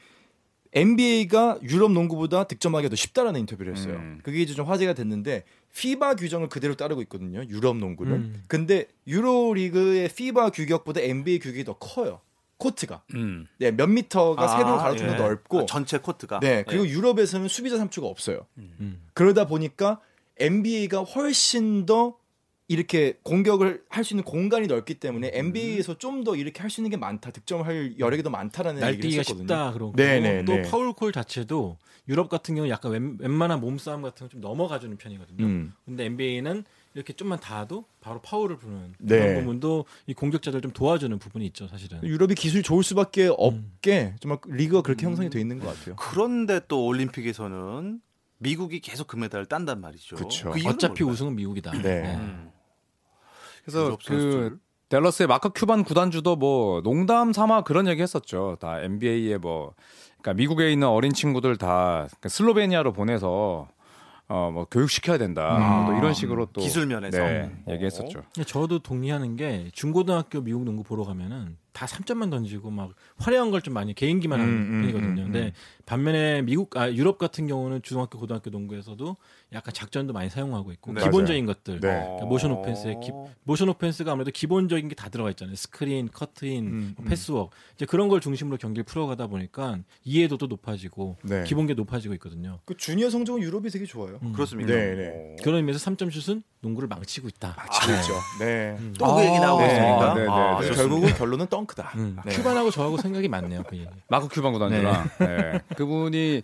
NBA가 0.76 1.60
유럽 1.62 1.92
농구보다 1.92 2.46
득점하기가 2.46 2.90
더 2.90 2.96
쉽다라는 2.96 3.40
인터뷰를 3.42 3.76
했어요. 3.76 3.94
음. 3.96 4.20
그게 4.24 4.42
이제 4.42 4.54
좀 4.54 4.66
화제가 4.68 4.94
됐는데 4.94 5.44
FIBA 5.76 6.16
규정을 6.16 6.50
그대로 6.50 6.76
따르고 6.76 7.02
있거든요. 7.04 7.44
유럽 7.48 7.78
농구를. 7.78 8.14
음. 8.14 8.44
근데 8.48 8.86
유로 9.08 9.54
리그의 9.54 10.10
FIBA 10.10 10.50
규격보다 10.52 11.02
NBA 11.02 11.40
규격이 11.40 11.64
더 11.66 11.74
커요. 11.74 12.22
코트가. 12.58 13.04
음. 13.16 13.48
네, 13.58 13.72
몇 13.72 13.88
미터가 13.88 14.44
아, 14.44 14.48
세로로 14.58 14.78
가로로는 14.78 15.14
예. 15.14 15.18
넓고 15.18 15.60
아, 15.62 15.66
전체 15.66 15.98
코트가. 15.98 16.40
네, 16.40 16.64
그리고 16.68 16.88
예. 16.88 16.92
유럽에서는 16.92 17.48
수비자 17.48 17.78
3초가 17.78 18.08
없어요. 18.08 18.46
음. 18.58 19.02
그러다 19.14 19.48
보니까 19.48 20.00
NBA가 20.38 21.02
훨씬 21.04 21.86
더 21.86 22.18
이렇게 22.70 23.18
공격을 23.24 23.84
할 23.90 24.04
수 24.04 24.14
있는 24.14 24.24
공간이 24.24 24.68
넓기 24.68 24.96
때문에 24.96 25.32
NBA에서 25.34 25.98
좀 25.98 26.24
더 26.24 26.36
이렇게 26.36 26.62
할 26.62 26.70
수 26.70 26.80
있는 26.80 26.90
게 26.92 26.98
많다. 26.98 27.32
득점을 27.32 27.66
할 27.66 28.00
여력이 28.00 28.24
더 28.24 28.30
많다라는 28.30 28.78
얘기를 28.82 28.94
날뛰기가 28.96 29.20
했었거든요. 29.20 29.44
쉽다 29.44 29.72
그런 29.74 29.92
거. 29.92 29.96
네네, 29.98 30.46
또 30.46 30.54
네. 30.54 30.62
파울콜 30.64 31.12
자체도 31.12 31.78
유럽 32.08 32.30
같은 32.30 32.56
경우 32.56 32.66
는 32.66 32.72
약간 32.72 32.92
웬, 32.92 33.18
웬만한 33.20 33.60
몸싸움 33.60 34.02
같은 34.02 34.28
거 34.28 34.32
좀 34.32 34.42
넘어가주는 34.42 34.96
편이거든요. 34.98 35.46
음. 35.46 35.74
근데 35.86 36.06
NBA는 36.06 36.64
이렇게 36.96 37.14
좀만 37.14 37.40
닿아도 37.40 37.86
바로 38.02 38.22
파울을 38.22 38.58
부는 38.58 38.94
네. 39.00 39.20
그런 39.20 39.40
부분도 39.42 39.86
이 40.08 40.14
공격자들 40.14 40.62
좀 40.62 40.72
도와주는 40.72 41.18
부분이 41.18 41.46
있죠, 41.48 41.68
사실은. 41.68 42.04
유럽이 42.04 42.36
기술이 42.36 42.62
좋을 42.64 42.84
수밖에 42.84 43.28
음. 43.28 43.36
없게 43.38 44.16
정말 44.20 44.40
리그가 44.48 44.82
그렇게 44.82 45.06
형성이 45.06 45.30
돼 45.30 45.40
있는 45.42 45.60
것 45.60 45.68
같아요. 45.68 45.96
그런데 45.96 46.62
또 46.68 46.86
올림픽에서는 46.86 48.02
미국이 48.38 48.80
계속 48.80 49.08
금메달을 49.08 49.48
딴단 49.48 49.82
말이죠. 49.82 50.18
그 50.18 50.26
어차피 50.26 50.64
뭘까요? 50.64 51.06
우승은 51.08 51.36
미국이다. 51.36 51.72
네. 51.82 52.16
음. 52.16 52.52
그래서 53.66 53.98
그. 54.06 54.60
댈러스의 54.90 55.26
마크 55.26 55.50
큐반 55.50 55.84
구단주도 55.84 56.36
뭐 56.36 56.84
농담 56.84 57.34
삼아 57.34 57.64
그런 57.64 57.88
얘기 57.88 58.04
했었죠. 58.04 58.58
다 58.60 58.80
NBA에 58.80 59.38
뭐 59.38 59.74
그러니까 60.22 60.34
미국에 60.34 60.72
있는 60.72 60.88
어린 60.88 61.14
친구들 61.14 61.58
다 61.58 62.08
슬로베니아로 62.28 62.94
보내서 62.94 63.68
어 64.34 64.50
뭐 64.52 64.66
교육시켜야 64.66 65.18
된다. 65.20 65.84
음. 65.84 65.86
또 65.88 65.98
이런 65.98 66.14
식으로 66.14 66.48
또 66.48 66.62
기술 66.62 66.88
면에서. 66.88 67.18
네, 67.20 67.52
어. 67.68 67.72
얘기했었죠. 67.72 68.24
근데 68.34 68.46
저도 68.46 68.80
동의하는 68.80 69.36
게 69.36 69.70
중고등학교 69.74 70.42
미국 70.42 70.64
농구 70.64 70.82
보러 70.84 71.04
가면은 71.04 71.56
다 71.74 71.86
3점만 71.88 72.30
던지고 72.32 72.70
막 72.70 72.92
화려한 73.18 73.52
걸 73.52 73.64
좀 73.64 73.74
많이 73.74 73.94
개인기만 73.94 74.40
하는 74.40 74.54
음, 74.54 74.58
음, 74.58 74.82
편이거든요. 74.82 75.22
음, 75.24 75.32
근데 75.32 75.54
반면에 75.86 76.42
미국 76.42 76.76
아 76.78 76.92
유럽 76.92 77.18
같은 77.18 77.48
경우는 77.48 77.82
중학교 77.82 78.18
고등학교 78.20 78.50
농구에서도 78.50 79.16
약간 79.54 79.74
작전도 79.74 80.12
많이 80.14 80.30
사용하고 80.30 80.72
있고 80.74 80.94
네. 80.94 81.02
기본적인 81.04 81.46
것들 81.46 81.80
네. 81.80 81.88
그러니까 81.88 82.26
motion 82.26 82.52
offense에 82.52 82.96
기, 83.02 83.12
motion 83.44 83.70
offense가 83.70 84.12
아무래도 84.12 84.32
기본적인 84.32 84.88
게 84.90 84.94
다 84.96 85.10
들어가 85.10 85.30
있잖아요. 85.32 85.56
스크린, 85.56 86.10
커트인, 86.12 86.66
음, 86.68 86.94
뭐 86.98 87.06
패스워크 87.06 87.56
이제 87.76 87.86
그런 87.86 88.08
걸 88.10 88.22
중심으로 88.22 88.58
경기를 88.58 88.84
풀어가다 88.84 89.28
보니까 89.28 89.80
이해도도 90.06 90.48
높아지고 90.48 91.18
네. 91.24 91.44
기본기 91.44 91.74
높아지고 91.76 92.14
있거든요. 92.16 92.60
그 92.66 92.78
주니어 92.78 93.10
성적은 93.10 93.42
유럽이 93.42 93.70
되게 93.70 93.86
좋아요. 93.86 94.20
음. 94.24 94.34
그렇습니까? 94.34 94.72
네, 94.74 94.96
네. 94.96 95.36
그런 95.44 95.58
의미에서 95.58 95.80
3점 95.92 96.12
슛은 96.12 96.44
농구를 96.62 96.88
망치고 96.88 97.28
있다. 97.28 97.56
지고 97.82 97.94
있죠. 97.98 98.14
네. 98.40 98.78
또 98.98 99.16
그 99.16 99.26
얘기 99.26 99.40
나오고 99.40 99.62
네. 99.64 99.68
있습니까? 99.68 100.12
아, 100.12 100.14
네, 100.14 100.22
네, 100.24 100.28
아, 100.30 100.62
네. 100.62 100.72
결국은 100.72 101.10
결론은 101.16 101.48
덩크다. 101.64 101.92
음. 101.96 102.18
네. 102.26 102.36
큐반하고 102.36 102.72
저하고 102.72 102.98
생각이 102.98 103.28
많네요. 103.28 103.64
그. 103.64 103.86
마크 104.08 104.28
큐반 104.28 104.54
구단주랑 104.54 105.10
네. 105.20 105.60
그분이 105.76 106.44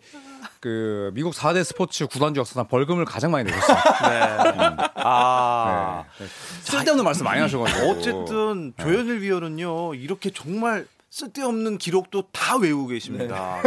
그 0.60 1.12
미국 1.14 1.34
4대 1.34 1.64
스포츠 1.64 2.08
구단주 2.08 2.40
역사상 2.40 2.68
벌금을 2.68 3.06
가장 3.06 3.32
많이 3.32 3.50
내셨어요. 3.50 3.78
네. 3.78 4.76
아. 4.96 6.04
네. 6.18 6.26
쓸데없는 6.64 7.04
말씀 7.04 7.26
많이 7.26 7.42
하셔가지고 7.42 7.90
어쨌든 7.92 8.74
조현일 8.80 9.22
위원은요 9.22 9.96
이렇게 9.96 10.30
정말 10.32 10.88
쓸데없는 11.10 11.80
기록도 11.80 12.24
다 12.32 12.58
외우고 12.58 12.88
계십니다. 12.88 13.62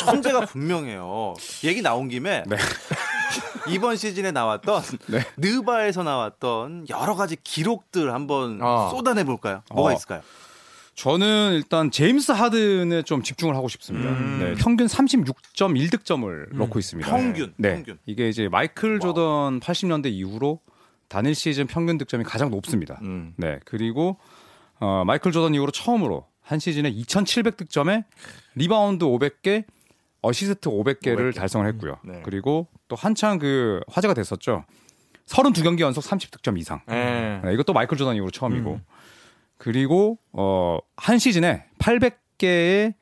천재가 0.00 0.46
분명해요. 0.46 1.34
얘기 1.64 1.80
나온 1.80 2.08
김에 2.08 2.42
네. 2.46 2.56
이번 3.68 3.96
시즌에 3.96 4.32
나왔던 4.32 4.82
네. 5.06 5.24
느바에서 5.36 6.02
나왔던 6.02 6.86
여러 6.88 7.14
가지 7.14 7.36
기록들 7.36 8.12
한번 8.12 8.58
아. 8.62 8.88
쏟아내 8.90 9.24
볼까요? 9.24 9.62
뭐가 9.72 9.90
어. 9.90 9.94
있을까요? 9.94 10.22
저는 11.02 11.54
일단 11.54 11.90
제임스 11.90 12.30
하든에 12.30 13.02
좀 13.02 13.24
집중을 13.24 13.56
하고 13.56 13.66
싶습니다. 13.66 14.08
음. 14.08 14.38
네, 14.38 14.54
평균 14.54 14.86
36.1득점을 14.86 16.54
넣고 16.54 16.78
있습니다. 16.78 17.10
평균, 17.10 17.52
네. 17.56 17.74
평균. 17.74 17.98
이게 18.06 18.28
이제 18.28 18.48
마이클 18.48 19.00
조던 19.00 19.58
80년대 19.58 20.12
이후로 20.12 20.60
단일 21.08 21.34
시즌 21.34 21.66
평균 21.66 21.98
득점이 21.98 22.22
가장 22.22 22.50
높습니다. 22.50 23.00
음. 23.02 23.34
네. 23.36 23.58
그리고 23.64 24.16
어, 24.78 25.02
마이클 25.04 25.32
조던 25.32 25.54
이후로 25.56 25.72
처음으로 25.72 26.24
한 26.40 26.60
시즌에 26.60 26.88
2,700 26.90 27.56
득점에 27.56 28.04
리바운드 28.54 29.04
500개, 29.04 29.64
어시스트 30.20 30.70
500개를 30.70 31.32
500개. 31.32 31.34
달성을 31.34 31.66
했고요. 31.66 31.98
네. 32.04 32.22
그리고 32.24 32.68
또 32.86 32.94
한창 32.94 33.40
그 33.40 33.80
화제가 33.88 34.14
됐었죠. 34.14 34.64
32경기 35.26 35.80
연속 35.80 36.04
30득점 36.04 36.60
이상. 36.60 36.80
네. 36.86 37.40
네, 37.42 37.54
이것도 37.54 37.72
마이클 37.72 37.96
조던 37.96 38.14
이후로 38.14 38.30
처음이고. 38.30 38.74
음. 38.74 38.84
그리고 39.62 40.18
어, 40.32 40.78
한 40.96 41.20
시즌에 41.20 41.66
800개의 41.78 42.94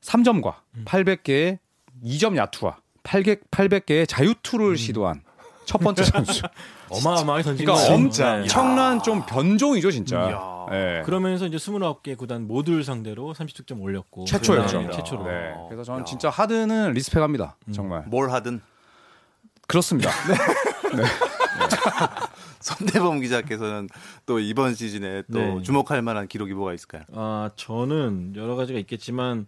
3점과 0.00 0.54
음. 0.76 0.84
800개의 0.84 1.58
2점 2.04 2.36
야투와 2.36 2.76
800, 3.02 3.50
800개의 3.50 4.06
자유투를 4.08 4.76
시도한 4.76 5.22
첫 5.64 5.78
번째 5.78 6.04
선수. 6.06 6.42
어마어마하게 6.88 7.42
던진 7.42 7.66
그러니까. 7.66 7.88
네. 7.88 7.94
엄청난 7.94 9.02
좀 9.02 9.26
변종이죠, 9.26 9.90
진짜. 9.90 10.28
이야. 10.30 10.66
네. 10.70 11.02
그러면서 11.04 11.46
이제 11.46 11.56
29개 11.56 12.16
구단 12.16 12.46
모두를 12.46 12.84
상대로 12.84 13.34
30득점 13.34 13.82
올렸고 13.82 14.24
최초였죠. 14.24 14.82
네, 14.82 14.90
최초로. 14.92 15.24
네. 15.24 15.52
어. 15.56 15.66
그래서 15.68 15.82
저는 15.82 16.02
야. 16.02 16.04
진짜 16.04 16.30
하드는 16.30 16.92
리스펙합니다. 16.92 17.56
음. 17.66 17.72
정말. 17.72 18.04
뭘 18.06 18.30
하든 18.30 18.60
그렇습니다. 19.66 20.12
손대범 22.60 23.20
기자께서는 23.20 23.88
또 24.26 24.38
이번 24.38 24.74
시즌에 24.74 25.22
또 25.32 25.38
네. 25.38 25.62
주목할 25.62 26.02
만한 26.02 26.28
기록이 26.28 26.52
뭐가 26.54 26.74
있을까요? 26.74 27.02
아 27.12 27.50
저는 27.56 28.34
여러 28.36 28.56
가지가 28.56 28.78
있겠지만 28.80 29.46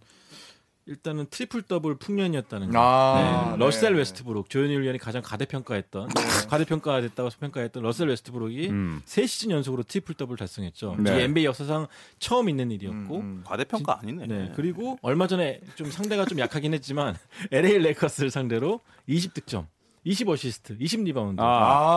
일단은 0.87 1.27
트리플 1.29 1.63
더블 1.63 1.95
풍년이었다는 1.95 2.71
거. 2.71 2.79
아, 2.79 3.51
네. 3.51 3.57
러셀 3.57 3.93
네. 3.93 3.99
웨스트브룩 3.99 4.49
조현일 4.49 4.81
위원이 4.81 4.97
가장 4.97 5.21
과대평가했던 5.21 6.09
과대평가됐다고 6.49 7.29
평가했던 7.39 7.83
러셀 7.83 8.09
웨스트브룩이 8.09 8.69
음. 8.69 9.01
세 9.05 9.27
시즌 9.27 9.51
연속으로 9.51 9.83
트리플 9.83 10.15
더블 10.15 10.37
달성했죠. 10.37 10.95
네. 10.99 11.13
이게 11.13 11.23
NBA 11.25 11.45
역사상 11.45 11.87
처음 12.19 12.49
있는 12.49 12.71
일이었고. 12.71 13.17
음, 13.17 13.21
음. 13.21 13.43
과대평가 13.45 13.99
아니네. 14.01 14.27
네. 14.27 14.51
그리고 14.55 14.97
얼마 15.01 15.27
전에 15.27 15.61
좀 15.75 15.91
상대가 15.91 16.25
좀 16.25 16.39
약하긴 16.39 16.73
했지만 16.73 17.15
LA 17.51 17.77
레이커스를 17.77 18.31
상대로 18.31 18.81
20득점. 19.07 19.67
20 20.03 20.29
어시스트, 20.29 20.77
20 20.79 21.03
리바운드. 21.03 21.41
아, 21.41 21.45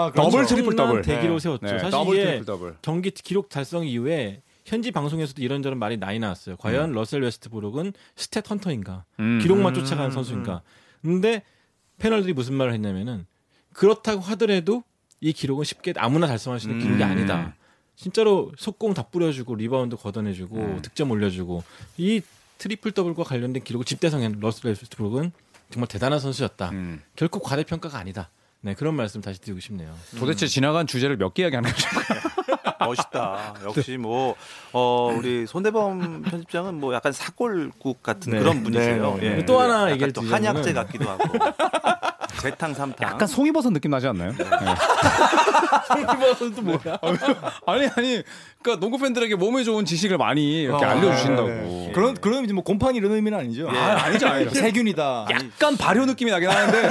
아, 0.07 0.11
그렇죠. 0.13 0.31
더블 0.31 0.47
트리플 0.47 0.77
더블. 0.77 1.03
대기록 1.03 1.35
네. 1.35 1.39
세웠죠. 1.39 1.67
네, 1.67 1.79
사실 1.79 1.91
더블 1.91 2.15
이게 2.17 2.25
트리플 2.25 2.45
더블. 2.45 2.77
경기 2.83 3.11
기록 3.11 3.49
달성 3.49 3.87
이후에 3.87 4.43
현지 4.67 4.91
방송에서도 4.91 5.43
이런저런 5.43 5.79
말이 5.79 5.97
많이 5.97 6.19
나왔어요. 6.19 6.57
과연 6.57 6.93
러셀 6.93 7.23
웨스트브룩은 7.23 7.93
stat 8.17 8.49
hunter인가? 8.49 9.05
음. 9.21 9.39
기록만 9.43 9.75
쫓아가는 9.75 10.11
선수인가? 10.11 10.63
근데 11.03 11.43
패널들이 11.99 12.33
무슨 12.33 12.55
말을 12.55 12.73
했냐면은 12.73 13.27
그렇다고 13.73 14.21
하더라도 14.23 14.83
이 15.21 15.33
기록은 15.33 15.65
쉽게 15.65 15.95
아무나 15.97 16.27
달성할 16.27 16.61
수 16.61 16.69
있는 16.69 16.83
기록이 16.83 17.03
음. 17.03 17.09
아니다. 17.11 17.55
진짜로 17.97 18.53
속공 18.59 18.95
다 18.95 19.03
뿌려주고 19.05 19.55
리바운드 19.55 19.97
걷어내주고 19.97 20.57
음. 20.57 20.83
득점 20.83 21.11
올려주고 21.11 21.63
이 21.97 22.21
트리플 22.59 22.93
더블과 22.93 23.25
관련된 23.25 23.63
기록을 23.63 23.85
집대성한 23.85 24.39
러셀 24.41 24.71
웨스트브룩은 24.71 25.33
정말 25.71 25.89
대단한 25.89 26.19
선수였다. 26.21 26.71
음. 26.71 27.03
결코 27.17 27.41
과대평가가 27.41 27.99
아니다. 27.99 28.31
네 28.61 28.75
그런 28.75 28.95
말씀 28.95 29.21
다시 29.21 29.41
드리고 29.41 29.61
싶네요. 29.61 29.93
도대체 30.19 30.47
지나간 30.47 30.87
주제를 30.87 31.17
몇 31.19 31.35
개 31.35 31.43
이야기하는 31.43 31.71
거죠? 31.71 31.89
멋있다. 32.81 33.55
역시 33.65 33.97
뭐, 33.97 34.35
어, 34.73 35.11
우리 35.17 35.47
손대범 35.47 36.23
편집장은 36.23 36.75
뭐 36.75 36.95
약간 36.95 37.13
사골국 37.13 38.03
같은 38.03 38.33
네. 38.33 38.39
그런 38.39 38.63
분이세요. 38.63 39.15
네, 39.17 39.21
네. 39.31 39.39
예. 39.39 39.45
또 39.47 39.59
하나 39.61 39.91
얘기를 39.91 40.13
또 40.13 40.21
한약재 40.23 40.73
같기도 40.75 41.09
하고. 41.09 41.25
재탕 42.45 42.75
삼탕. 42.75 43.09
약간 43.09 43.27
송이버섯 43.27 43.73
느낌 43.73 43.91
나지 43.91 44.07
않나요? 44.07 44.33
네. 44.33 44.45
또 46.55 46.63
뭐야? 46.63 46.99
아니 47.67 47.87
아니 47.97 48.23
그러니까 48.63 48.81
농구 48.81 48.99
팬들에게 48.99 49.35
몸에 49.37 49.65
좋은 49.65 49.85
지식을 49.85 50.19
많이 50.19 50.63
이렇게 50.63 50.85
아, 50.85 50.91
알려주신다고. 50.91 51.49
네, 51.49 51.55
네. 51.55 51.93
그런 51.95 52.15
그런 52.15 52.45
이제 52.45 52.53
뭐 52.53 52.63
곰팡이 52.63 52.99
이런 52.99 53.13
의미는 53.13 53.39
아니죠. 53.39 53.69
예. 53.73 53.79
아, 53.79 54.05
아니죠, 54.05 54.29
아니죠. 54.29 54.51
세균이다. 54.61 55.27
약간 55.31 55.77
발효 55.77 56.05
느낌이 56.05 56.31
나긴 56.31 56.51
하는데. 56.51 56.91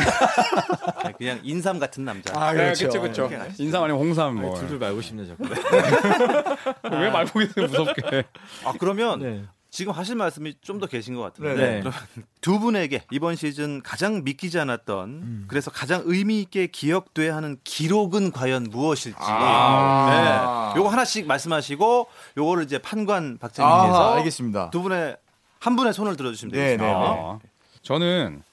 네, 1.03 1.13
그냥 1.17 1.39
인삼 1.43 1.79
같은 1.79 2.03
남자. 2.03 2.33
아, 2.35 2.53
그렇죠. 2.53 2.87
이렇게 2.87 3.37
가시죠. 3.37 3.63
인삼 3.63 3.83
아니면 3.83 4.01
홍삼 4.01 4.35
뭐. 4.35 4.55
둘둘 4.55 4.79
말고 4.79 5.01
싶네 5.01 5.27
자꾸. 5.27 5.43
왜 6.91 7.09
말고 7.09 7.39
계세요 7.39 7.67
무섭게. 7.67 8.23
아, 8.65 8.73
그러면 8.79 9.19
네. 9.19 9.43
지금 9.73 9.91
하실 9.91 10.15
말씀이 10.15 10.53
좀 10.61 10.79
더 10.79 10.85
계신 10.85 11.15
것 11.15 11.21
같은데. 11.21 11.55
네. 11.55 11.79
그러면 11.79 11.93
두 12.41 12.59
분에게 12.59 13.03
이번 13.09 13.35
시즌 13.35 13.81
가장 13.81 14.23
믿기지 14.23 14.59
않았던 14.59 15.09
음. 15.09 15.45
그래서 15.47 15.71
가장 15.71 16.03
의미 16.05 16.41
있게 16.41 16.67
기억돼야 16.67 17.35
하는 17.35 17.57
기록은 17.63 18.31
과연 18.31 18.67
무엇일지. 18.69 19.17
아. 19.19 20.73
네. 20.75 20.79
요거 20.79 20.89
하나씩 20.89 21.25
말씀하시고 21.25 22.07
요거를 22.37 22.63
이제 22.65 22.77
판관 22.77 23.37
아, 23.39 23.47
박재민께서 23.47 24.13
알겠습니다. 24.15 24.69
두 24.69 24.83
분의 24.83 25.17
한 25.59 25.75
분의 25.75 25.93
손을 25.93 26.15
들어주시면 26.17 26.51
네, 26.51 26.59
되겠습니다. 26.77 26.85
네, 26.85 26.99
네. 26.99 27.19
아, 27.19 27.39
저는 27.81 28.43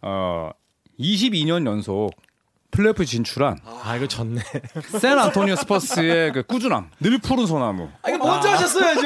어 0.00 0.50
22년 0.98 1.66
연속 1.66 2.10
플레이오프 2.70 3.04
진출한 3.04 3.56
아 3.64 3.94
이거 3.96 4.08
졌네. 4.08 4.40
샌 5.00 5.16
안토니오 5.16 5.54
스퍼스의 5.54 6.32
그 6.32 6.42
꾸준함, 6.42 6.90
늘 6.98 7.18
푸른 7.18 7.46
소나무. 7.46 7.88
아, 8.02 8.10
이거 8.10 8.18
먼저 8.18 8.48
하셨어야죠. 8.50 9.00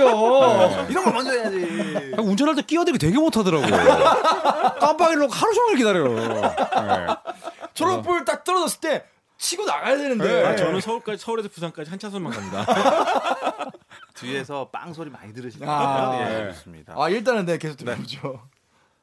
이런 0.89 1.05
걸 1.05 1.13
먼저 1.13 1.31
해야지. 1.33 1.48
아, 2.39 2.41
운전할 2.41 2.55
때 2.55 2.63
끼어들기 2.63 2.99
되게 2.99 3.19
못하더라고요. 3.19 3.69
깜빡이로 4.81 5.29
하루 5.29 5.55
종일 5.55 5.77
기다려요. 5.77 6.15
네. 6.15 7.07
초록불 7.75 8.25
딱 8.25 8.45
떨어졌을 8.45 8.81
때 8.81 9.05
치고 9.39 9.65
나가야 9.65 9.97
되는데. 9.97 10.25
네. 10.25 10.45
아, 10.47 10.57
저는 10.57 10.81
서울까지 10.81 11.23
서울에서 11.23 11.49
부산까지 11.49 11.91
한 11.91 11.99
차선만 11.99 12.33
갑니다. 12.33 12.65
뒤에서 14.15 14.69
빵 14.71 14.93
소리 14.93 15.11
많이 15.11 15.33
들으시네요. 15.33 15.71
아. 15.71 16.19
예, 16.47 16.53
좋습니다. 16.53 16.95
아, 16.97 17.09
일단은 17.09 17.45
네, 17.47 17.59
계속 17.59 17.77
들어보죠. 17.77 18.41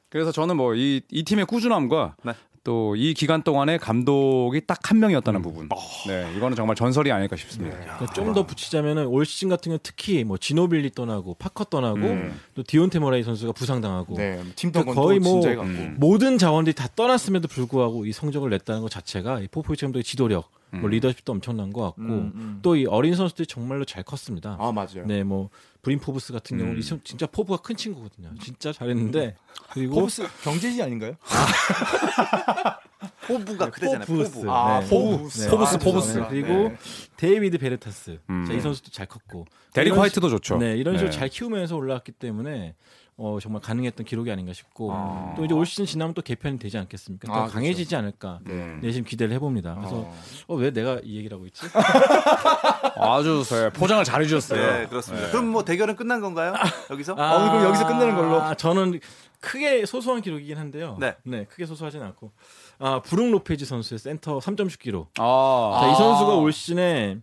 그래서 0.08 0.32
저는 0.32 0.56
뭐 0.56 0.74
이 0.74 1.02
이 1.10 1.24
팀의 1.24 1.46
꾸준함과 1.46 2.16
네. 2.22 2.32
또 2.66 2.96
이 2.96 3.14
기간 3.14 3.42
동안에 3.42 3.78
감독이 3.78 4.66
딱 4.66 4.76
한 4.86 5.00
명이었다는 5.00 5.42
부분. 5.42 5.68
어. 5.72 5.76
네, 6.06 6.32
이거는 6.36 6.54
정말 6.56 6.76
전설이 6.76 7.10
아닐까 7.10 7.34
싶습니다. 7.34 7.76
그러니까 7.76 8.12
좀더 8.12 8.46
붙이자면은 8.46 9.06
올 9.06 9.26
시즌 9.26 9.48
같은 9.48 9.70
경우 9.70 9.80
특히 9.82 10.22
뭐 10.22 10.38
지노빌리 10.38 10.92
떠나고 10.92 11.34
파커 11.34 11.64
떠나고 11.64 11.98
음. 11.98 12.40
또 12.54 12.62
디온테 12.62 13.00
모라이 13.00 13.24
선수가 13.24 13.52
부상당하고 13.52 14.16
네, 14.16 14.40
팀 14.54 14.70
그러니까 14.70 14.94
거의 14.94 15.18
또 15.18 15.24
뭐. 15.24 15.46
음. 15.64 15.96
모든 15.98 16.38
자원들이 16.38 16.74
다 16.74 16.86
떠났음에도 16.94 17.48
불구하고 17.48 18.06
이 18.06 18.12
성적을 18.12 18.50
냈다는 18.50 18.82
것 18.82 18.90
자체가 18.90 19.40
이 19.40 19.48
포포이치 19.48 19.86
감독의 19.86 20.04
지도력, 20.04 20.50
뭐 20.70 20.88
리더십도 20.90 21.32
엄청난 21.32 21.72
것 21.72 21.82
같고 21.82 22.02
음, 22.02 22.32
음. 22.34 22.58
또이 22.62 22.86
어린 22.86 23.14
선수들이 23.14 23.46
정말로 23.46 23.84
잘 23.84 24.02
컸습니다. 24.02 24.56
아, 24.60 24.72
맞아요. 24.72 25.06
네, 25.06 25.22
뭐 25.22 25.48
브린 25.82 26.00
포브스 26.00 26.32
같은 26.32 26.58
경우는 26.58 26.76
음. 26.76 26.78
이 26.78 26.82
선- 26.82 27.00
진짜 27.04 27.26
포부가 27.26 27.62
큰 27.62 27.76
친구거든요. 27.76 28.30
진짜 28.42 28.72
잘했는데 28.72 29.36
그리고 29.72 29.94
포브스 29.96 30.26
경제지 30.42 30.82
아닌가요? 30.82 31.14
포부가 33.26 33.70
그대잖아요. 33.70 34.06
포브스. 34.06 34.32
포부. 34.34 34.52
아, 34.52 34.80
네. 34.80 34.88
포브스. 34.88 35.42
네. 35.44 35.50
포브스, 35.50 35.74
아, 35.74 35.78
포브스. 35.78 36.06
죄송합니다. 36.08 36.28
그리고 36.28 36.68
네. 36.70 36.76
데이비스 37.16 37.58
베르탄스. 37.58 38.18
음. 38.30 38.44
자, 38.46 38.52
이 38.52 38.60
선수도 38.60 38.90
잘 38.90 39.06
컸고. 39.06 39.46
데릭 39.72 39.96
화이트도 39.96 40.28
좋죠. 40.28 40.58
네, 40.58 40.76
이런 40.76 40.96
식으로 40.96 41.10
네. 41.10 41.18
잘 41.18 41.28
키우면서 41.28 41.76
올라왔기 41.76 42.12
때문에 42.12 42.74
어, 43.18 43.38
정말 43.40 43.62
가능했던 43.62 44.04
기록이 44.04 44.30
아닌가 44.30 44.52
싶고 44.52 44.92
아. 44.92 45.32
또 45.36 45.44
이제 45.46 45.54
올 45.54 45.64
시즌 45.64 45.86
지나면 45.86 46.12
또 46.12 46.20
개편이 46.20 46.58
되지 46.58 46.76
않겠습니까? 46.76 47.26
또 47.26 47.32
아, 47.32 47.36
그렇죠. 47.40 47.54
강해지지 47.54 47.96
않을까. 47.96 48.40
네. 48.44 48.76
내심 48.82 49.04
기대를 49.04 49.34
해봅니다. 49.34 49.74
그래서 49.74 49.96
어. 49.96 50.14
어, 50.48 50.54
왜 50.54 50.70
내가 50.70 51.00
이 51.02 51.16
얘기를 51.16 51.34
하고 51.34 51.46
있지? 51.46 51.66
아주 52.96 53.42
네, 53.48 53.70
포장을 53.70 54.04
잘 54.04 54.20
해주셨어요. 54.20 54.60
네, 54.60 54.86
그렇습니다. 54.86 55.30
그럼 55.30 55.46
뭐 55.46 55.64
대결은 55.64 55.96
끝난 55.96 56.20
건가요? 56.20 56.52
여기서? 56.90 57.14
어, 57.14 57.16
그럼 57.50 57.64
여기서 57.64 57.86
끝내는 57.86 58.14
걸로. 58.14 58.42
아, 58.42 58.54
저는 58.54 59.00
크게 59.40 59.86
소소한 59.86 60.20
기록이긴 60.20 60.58
한데요. 60.58 60.98
네. 61.24 61.44
크게 61.44 61.64
소소하진 61.64 62.02
않고 62.02 62.32
아, 62.78 63.00
브룩 63.00 63.30
로페즈 63.30 63.64
선수의 63.64 63.98
센터 63.98 64.38
3점슛 64.40 64.78
기록. 64.78 65.10
아, 65.18 65.78
자, 65.80 65.86
이 65.88 65.90
아. 65.90 65.94
선수가 65.94 66.34
올 66.34 66.52
시즌에 66.52 67.18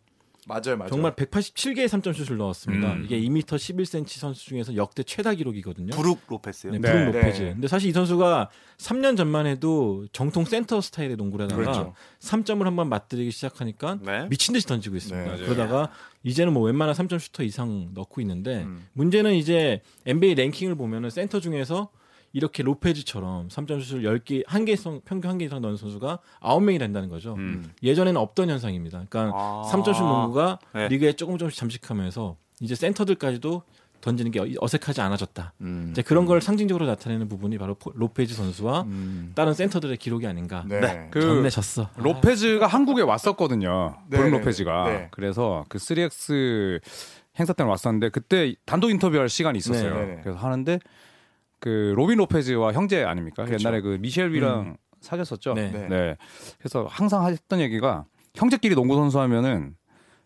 맞아요, 0.48 0.78
맞아요. 0.78 0.90
정말 0.90 1.14
187개의 1.16 1.88
3점 1.88 2.14
슛을 2.14 2.38
넣었습니다. 2.38 2.94
음. 2.94 3.06
이게 3.06 3.20
2m 3.20 3.44
11cm 3.44 4.08
선수 4.20 4.46
중에서 4.46 4.76
역대 4.76 5.04
최다 5.04 5.34
기록이거든요. 5.34 5.96
브룩 5.96 6.22
로페스요. 6.28 6.72
네, 6.74 6.80
네. 6.80 6.92
브룩 6.92 7.06
로페즈. 7.16 7.42
네. 7.42 7.54
근데 7.54 7.68
사실 7.68 7.90
이 7.90 7.94
선수가 7.94 8.50
3년 8.78 9.18
전만 9.18 9.46
해도 9.46 10.06
정통 10.12 10.46
센터 10.46 10.82
스타일의 10.82 11.16
농구를 11.16 11.46
하다가 11.46 11.62
그렇죠. 11.62 11.94
3점을 12.20 12.64
한번 12.64 12.90
맛들이기 12.90 13.32
시작하니까 13.32 14.00
네. 14.02 14.28
미친 14.30 14.54
듯이 14.54 14.68
던지고 14.68 14.96
있습니다. 14.96 15.24
네, 15.24 15.30
맞아요. 15.30 15.46
그러다가 15.46 15.90
이제는 16.24 16.54
뭐 16.54 16.64
웬만한 16.64 16.96
3점 16.96 17.20
슈터 17.20 17.44
이상 17.44 17.90
넣고 17.94 18.22
있는데 18.22 18.64
음. 18.64 18.88
문제는 18.94 19.36
이제 19.36 19.82
NBA 20.06 20.36
랭킹을 20.36 20.76
보면은 20.76 21.10
센터 21.10 21.40
중에서 21.40 21.90
이렇게 22.34 22.64
로페즈처럼 22.64 23.48
3점 23.50 23.82
슛을 23.82 24.02
10개, 24.04 24.44
한개 24.48 24.72
이상, 24.74 25.02
평균 25.06 25.30
한개 25.32 25.46
이상 25.46 25.62
넣는 25.62 25.78
선수가 25.78 26.18
9명이 26.42 26.80
된다는 26.80 27.08
거죠. 27.10 27.36
음. 27.36 27.72
예전에는 27.84 28.20
없던 28.20 28.50
현상입니다. 28.50 29.06
그러니까 29.08 29.38
아. 29.38 29.70
3점 29.72 29.94
슛 29.94 30.02
농구가 30.04 30.58
네. 30.74 30.88
리그에 30.88 31.14
조금 31.14 31.38
조금씩 31.38 31.58
잠식하면서 31.60 32.36
이제 32.62 32.74
센터들까지도 32.76 33.62
던지는 34.02 34.32
게 34.32 34.40
어- 34.42 34.48
어색하지 34.60 35.00
않아졌다. 35.02 35.54
음. 35.62 35.90
이제 35.92 36.02
그런 36.02 36.26
걸 36.26 36.42
상징적으로 36.42 36.86
나타내는 36.88 37.30
부분이 37.30 37.58
바로 37.60 37.76
포- 37.76 37.92
로페즈 37.94 38.34
선수와 38.34 38.82
음. 38.82 39.32
다른 39.36 39.54
센터들의 39.54 39.96
기록이 39.98 40.26
아닌가. 40.28 40.66
네. 40.68 41.08
그 41.12 41.22
졌네 41.22 41.50
졌어. 41.52 41.90
로페즈가 41.98 42.66
한국에 42.68 43.02
왔었거든요. 43.04 43.96
네, 44.10 44.18
브룩 44.18 44.32
네, 44.32 44.38
로페즈가. 44.40 44.90
네. 44.90 45.08
그래서 45.12 45.64
그 45.70 45.78
3X 45.78 46.82
행사 47.40 47.54
때문에 47.54 47.70
왔었는데 47.72 48.10
그때 48.10 48.56
단독 48.66 48.90
인터뷰할 48.90 49.30
시간이 49.30 49.58
있었어요. 49.60 49.94
네, 49.96 50.06
네. 50.16 50.20
그래서 50.24 50.38
하는데 50.40 50.80
그 51.64 51.94
로빈 51.96 52.18
로페즈와 52.18 52.74
형제 52.74 53.06
아닙니까? 53.06 53.46
그쵸. 53.46 53.56
옛날에 53.58 53.80
그 53.80 53.98
미셸 54.02 54.34
위랑 54.34 54.76
사귀었었죠. 55.00 55.54
네. 55.54 55.72
네. 55.72 56.18
그래서 56.60 56.86
항상 56.90 57.26
했던 57.26 57.62
얘기가 57.62 58.04
형제끼리 58.36 58.76
농구 58.76 58.96
선수 58.96 59.18
하면은 59.22 59.78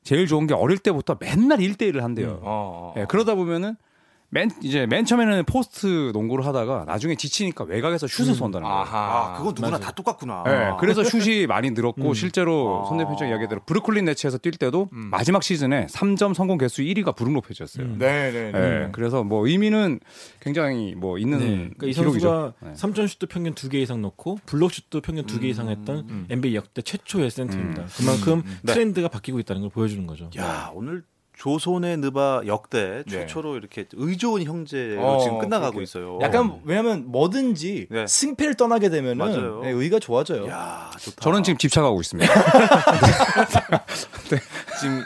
제일 0.02 0.26
좋은 0.26 0.48
게 0.48 0.56
어릴 0.56 0.80
때부터 0.80 1.16
맨날 1.20 1.60
1대1을 1.60 2.00
한대요. 2.00 2.40
어, 2.42 2.94
어. 2.96 3.00
예, 3.00 3.06
그러다 3.06 3.36
보면은 3.36 3.76
맨 4.30 4.52
이제 4.62 4.86
맨 4.86 5.06
처음에는 5.06 5.46
포스트 5.46 6.12
농구를 6.14 6.46
하다가 6.46 6.84
나중에 6.86 7.16
지치니까 7.16 7.64
외곽에서 7.64 8.08
슛을 8.08 8.36
쏜다는 8.36 8.68
거예요. 8.68 8.82
아하. 8.82 8.98
아, 8.98 9.38
그건 9.38 9.54
누구나 9.54 9.70
맞아요. 9.70 9.84
다 9.84 9.92
똑같구나. 9.92 10.44
네, 10.46 10.72
그래서 10.80 11.04
슛이 11.04 11.48
많이 11.48 11.72
늘었고 11.72 12.10
음. 12.10 12.14
실제로 12.14 12.84
아. 12.84 12.90
손 12.90 12.98
대표장 12.98 13.30
이야기대로 13.30 13.62
브루클린 13.66 14.04
네츠에서 14.04 14.40
뛸 14.40 14.58
때도 14.58 14.90
음. 14.92 15.08
마지막 15.12 15.44
시즌에 15.44 15.86
3점 15.86 16.34
성공 16.34 16.58
개수 16.58 16.82
1위가 16.82 17.16
브룩 17.16 17.34
로페즈였어요. 17.36 17.86
음. 17.86 17.96
네, 18.00 18.32
네, 18.32 18.52
네. 18.52 18.60
예, 18.60 18.90
그래서 18.92 19.24
뭐 19.24 19.48
의미는 19.48 20.02
굉장히 20.42 20.94
뭐 20.96 21.18
있는 21.18 21.40
네. 21.40 21.46
그러니까 21.78 21.88
이 21.88 21.92
기록이죠. 21.94 22.54
선수가 22.54 22.54
네. 22.62 22.74
3점 22.74 23.08
슛도 23.08 23.28
평균 23.28 23.54
2개 23.54 23.76
이상 23.76 24.02
넣고 24.02 24.40
블록 24.46 24.74
슛도 24.74 25.00
평균 25.02 25.26
2개 25.26 25.46
이상 25.46 25.70
했던 25.70 26.06
음. 26.10 26.28
NBA 26.30 26.56
역대 26.56 26.82
최초의 26.82 27.32
센터입니다. 27.32 27.84
음. 27.84 27.88
그만큼 27.96 28.44
네. 28.64 28.74
트렌드가 28.74 29.08
바뀌고 29.08 29.40
있다는 29.40 29.62
걸 29.62 29.72
보여주는 29.72 30.06
거죠. 30.06 30.30
야, 30.38 30.72
오늘 30.76 31.04
조선의 31.38 31.98
느바 31.98 32.42
역대 32.48 33.04
네. 33.06 33.12
최초로 33.12 33.58
이렇게 33.58 33.86
의좋은 33.94 34.44
형제로 34.44 35.06
어, 35.06 35.24
지금 35.24 35.38
끝나가고 35.38 35.74
그렇게. 35.74 35.84
있어요. 35.84 36.18
약간 36.22 36.60
왜냐면 36.66 37.12
뭐든지 37.12 37.88
네. 37.92 38.08
승패를 38.08 38.56
떠나게 38.56 38.90
되면은 38.90 39.18
맞아요. 39.18 39.62
네, 39.62 39.70
의가 39.70 40.00
좋아져요. 40.00 40.48
야, 40.48 40.90
좋다. 41.00 41.22
저는 41.22 41.44
지금 41.44 41.60
집착하고 41.60 42.02
있습니다. 42.02 42.34
지금 44.82 45.04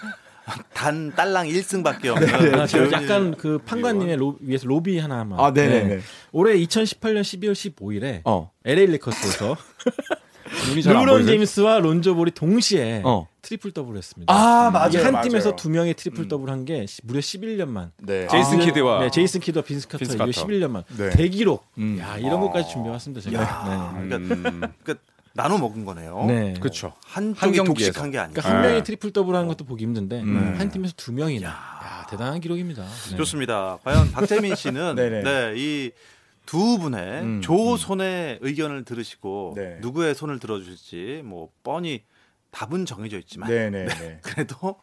단 0.73 1.13
딸랑 1.13 1.47
1승밖에 1.47 2.07
없는 2.07 2.55
아, 2.55 2.65
약간 2.93 3.35
그 3.35 3.57
판관님의 3.65 4.15
로, 4.15 4.37
위해서 4.39 4.67
로비 4.67 4.99
하나만. 4.99 5.37
아, 5.37 5.51
네, 5.51 5.67
네, 5.67 5.83
네. 5.83 5.99
올해 6.31 6.57
2018년 6.57 7.21
12월 7.21 7.51
15일에 7.51 8.21
어. 8.23 8.51
LA 8.63 8.87
잘안 8.99 9.55
르브론? 10.75 11.25
제임스와 11.25 11.79
론조 11.79 12.15
볼이 12.15 12.31
동시에 12.31 13.01
어. 13.05 13.27
트리플 13.41 13.71
더블을 13.71 13.97
했습니다. 13.97 14.31
아 14.33 14.87
이게 14.87 14.99
맞아요. 14.99 15.15
한 15.17 15.23
팀에서 15.23 15.49
맞아요. 15.49 15.55
두 15.55 15.69
명의 15.69 15.93
트리플 15.93 16.27
더블 16.27 16.49
한 16.49 16.65
게 16.65 16.85
무려 17.03 17.19
11년만. 17.19 17.89
네. 17.97 18.27
제이슨 18.27 18.61
아, 18.61 18.65
키드와 18.65 18.99
네, 18.99 19.09
제이슨 19.09 19.39
키드와 19.39 19.63
빈스 19.63 19.87
카터 19.87 19.97
빈스 19.99 20.13
이거 20.15 20.25
카터. 20.25 20.45
11년만 20.47 20.83
네. 20.97 21.09
대기록. 21.11 21.65
음. 21.79 21.97
야 21.99 22.17
이런 22.17 22.39
것까지 22.41 22.69
준비해 22.71 22.91
왔습니다 22.93 23.21
제가. 23.29 23.41
야, 23.41 23.93
그러니까, 23.95 24.35
음, 24.35 24.61
그러니까 24.83 25.05
나눠 25.33 25.57
먹은 25.57 25.85
거네요. 25.85 26.25
네. 26.27 26.39
네. 26.51 26.53
그렇죠. 26.59 26.93
한쪽이 27.05 27.57
한. 27.57 27.65
독식한 27.65 28.11
게 28.11 28.19
아니고. 28.19 28.33
그러니까 28.41 28.49
한 28.57 28.61
네. 28.61 28.67
명이 28.69 28.83
트리플 28.83 29.11
더블 29.13 29.33
하는 29.35 29.47
것도 29.47 29.63
보기 29.65 29.83
힘든데 29.85 30.19
음. 30.21 30.55
한 30.59 30.69
팀에서 30.69 30.93
두 30.97 31.11
명이나. 31.13 31.47
야, 31.47 32.05
대단한 32.09 32.39
기록입니다. 32.41 32.83
네. 33.09 33.15
좋습니다. 33.15 33.77
과연 33.83 34.11
박재민 34.11 34.55
씨는. 34.55 34.95
네, 35.23 35.53
이 35.55 35.91
두 36.45 36.77
분의 36.79 37.21
음, 37.21 37.41
조손의 37.41 38.39
의견을 38.41 38.83
들으시고 38.83 39.53
네. 39.55 39.77
누구의 39.81 40.15
손을 40.15 40.39
들어주실지 40.39 41.21
뭐 41.23 41.51
뻔히 41.63 42.03
답은 42.51 42.85
정해져 42.85 43.17
있지만 43.19 43.49
네네네. 43.49 44.19
그래도 44.23 44.81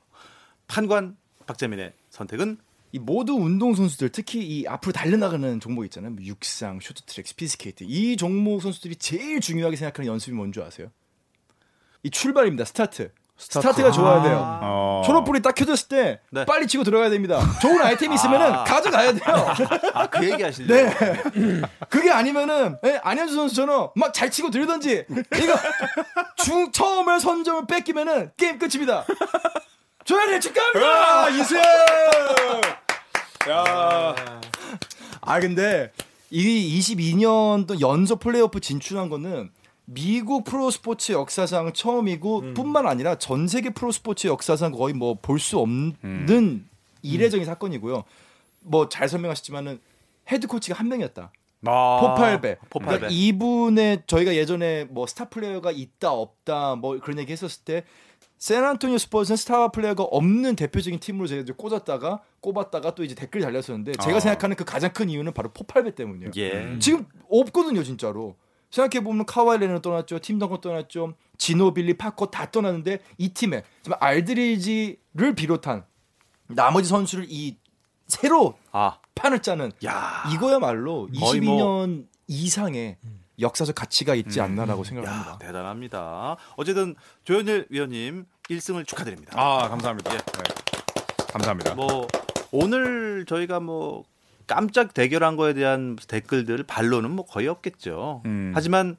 판관 0.66 1.16
박재민의 1.46 1.92
선택은 2.10 2.58
이 2.92 2.98
모두 2.98 3.34
운동 3.34 3.74
선수들 3.74 4.08
특히 4.10 4.40
이 4.40 4.66
앞으로 4.66 4.92
달려나가는 4.92 5.60
종목 5.60 5.84
있잖아요. 5.84 6.12
뭐 6.12 6.24
육상, 6.24 6.80
쇼트트랙, 6.80 7.26
스피드스케이트 7.26 7.84
이 7.84 8.16
종목 8.16 8.62
선수들이 8.62 8.96
제일 8.96 9.40
중요하게 9.40 9.76
생각하는 9.76 10.10
연습이 10.10 10.34
뭔지 10.34 10.60
아세요? 10.62 10.90
이 12.02 12.10
출발입니다. 12.10 12.64
스타트. 12.64 13.10
스타트. 13.38 13.82
가 13.82 13.90
좋아야 13.92 14.22
돼요. 14.22 14.58
어. 14.62 15.02
초록불이 15.06 15.42
딱 15.42 15.54
켜졌을 15.54 15.88
때 15.88 16.20
네. 16.30 16.44
빨리 16.44 16.66
치고 16.66 16.82
들어가야 16.84 17.08
됩니다. 17.08 17.40
좋은 17.62 17.80
아이템이 17.80 18.14
있으면 18.16 18.42
은 18.42 18.52
아. 18.52 18.64
가져가야 18.64 19.12
돼요. 19.12 19.54
아 19.94 20.06
그 20.08 20.28
얘기 20.28 20.42
하시려고 20.42 20.74
네. 20.74 21.62
그게 21.88 22.10
아니면은 22.10 22.76
예, 22.84 22.98
안현수 23.02 23.34
선수처럼 23.36 23.90
막 23.94 24.12
잘 24.12 24.30
치고 24.30 24.50
들던지 24.50 25.04
이거 25.08 25.54
중 26.36 26.72
처음에 26.72 27.20
선점을 27.20 27.66
뺏기면은 27.68 28.32
게임 28.36 28.58
끝입니다. 28.58 29.04
조현일 30.04 30.40
축하합니다. 30.40 31.28
이승. 31.30 31.58
야. 33.50 34.14
아 35.20 35.40
근데 35.40 35.92
이 36.30 36.78
22년 36.80 37.80
연속 37.80 38.20
플레이오프 38.20 38.60
진출한 38.60 39.08
거는 39.08 39.50
미국 39.90 40.44
프로스포츠 40.44 41.12
역사상 41.12 41.72
처음이고 41.72 42.52
뿐만 42.54 42.86
아니라 42.86 43.16
전 43.16 43.48
세계 43.48 43.70
프로스포츠 43.70 44.26
역사상 44.26 44.72
거의 44.72 44.92
뭐 44.94 45.14
볼 45.14 45.38
수 45.38 45.58
없는 45.58 46.66
이례적인 47.02 47.46
사건이고요. 47.46 48.04
뭐 48.64 48.88
잘 48.90 49.08
설명하셨지만은 49.08 49.80
head 50.30 50.46
coach가 50.46 50.78
한 50.78 50.88
명이었다. 50.88 51.32
아, 51.64 51.98
폽할배. 52.02 52.56
폽할배. 52.68 52.98
그러니까 52.98 53.08
이분의 53.10 54.02
저희가 54.06 54.34
예전에 54.34 54.84
뭐 54.84 55.06
스타 55.06 55.24
플레이어가 55.24 55.70
있다 55.70 56.12
없다 56.12 56.76
뭐 56.76 56.98
그런 57.00 57.18
얘기 57.18 57.32
했었을 57.32 57.64
때 57.64 57.84
샌안토니오 58.36 58.98
스퍼즈는 58.98 59.36
스타 59.38 59.68
플레이어가 59.68 60.04
없는 60.04 60.54
대표적인 60.54 61.00
팀으로 61.00 61.26
제가 61.26 61.44
꽂았다가 61.56 62.20
꼽았다가 62.40 62.94
또 62.94 63.02
이제 63.04 63.14
댓글 63.14 63.40
달렸었는데 63.40 63.92
제가 63.92 64.18
아. 64.18 64.20
생각하는 64.20 64.54
그 64.54 64.64
가장 64.64 64.92
큰 64.92 65.08
이유는 65.08 65.32
바로 65.32 65.50
폽할배 65.50 65.94
때문이에요. 65.94 66.30
예. 66.36 66.78
지금 66.78 67.06
없거든요, 67.30 67.82
진짜로. 67.82 68.36
생각해 68.70 69.02
보면 69.02 69.24
카와이 69.26 69.58
레너드 69.58 69.80
떠났죠, 69.80 70.18
팀 70.20 70.38
덩컨 70.38 70.60
떠났죠, 70.60 71.14
지노빌리, 71.38 71.94
파커 71.94 72.26
다 72.26 72.50
떠났는데 72.50 73.00
이 73.16 73.30
팀에 73.30 73.62
정말 73.82 73.98
알드리지를 74.02 75.34
비롯한 75.34 75.84
나머지 76.48 76.88
선수를 76.88 77.26
이 77.28 77.56
새로 78.06 78.58
아, 78.72 78.98
판을 79.14 79.40
짜는 79.42 79.72
야. 79.84 80.24
이거야말로 80.32 81.08
거의 81.18 81.40
22년 81.40 81.88
뭐- 81.88 82.04
이상의 82.26 82.96
역사적 83.40 83.74
가치가 83.74 84.14
있지 84.14 84.40
않나라고 84.40 84.82
생각을 84.84 85.08
야, 85.08 85.12
합니다. 85.14 85.38
대단합니다. 85.38 86.36
어쨌든 86.56 86.94
조현일 87.24 87.66
위원님 87.70 88.26
1승을 88.50 88.86
축하드립니다. 88.86 89.32
아, 89.40 89.68
감사합니다. 89.68 90.10
네. 90.12 90.18
감사합니다. 91.32 91.74
뭐 91.74 92.06
오늘 92.50 93.24
저희가 93.26 93.60
뭐 93.60 94.04
깜짝 94.48 94.94
대결한 94.94 95.36
거에 95.36 95.54
대한 95.54 95.94
댓글들 96.08 96.64
반론은 96.64 97.12
뭐 97.12 97.24
거의 97.24 97.46
없겠죠. 97.46 98.22
음. 98.26 98.50
하지만 98.54 98.96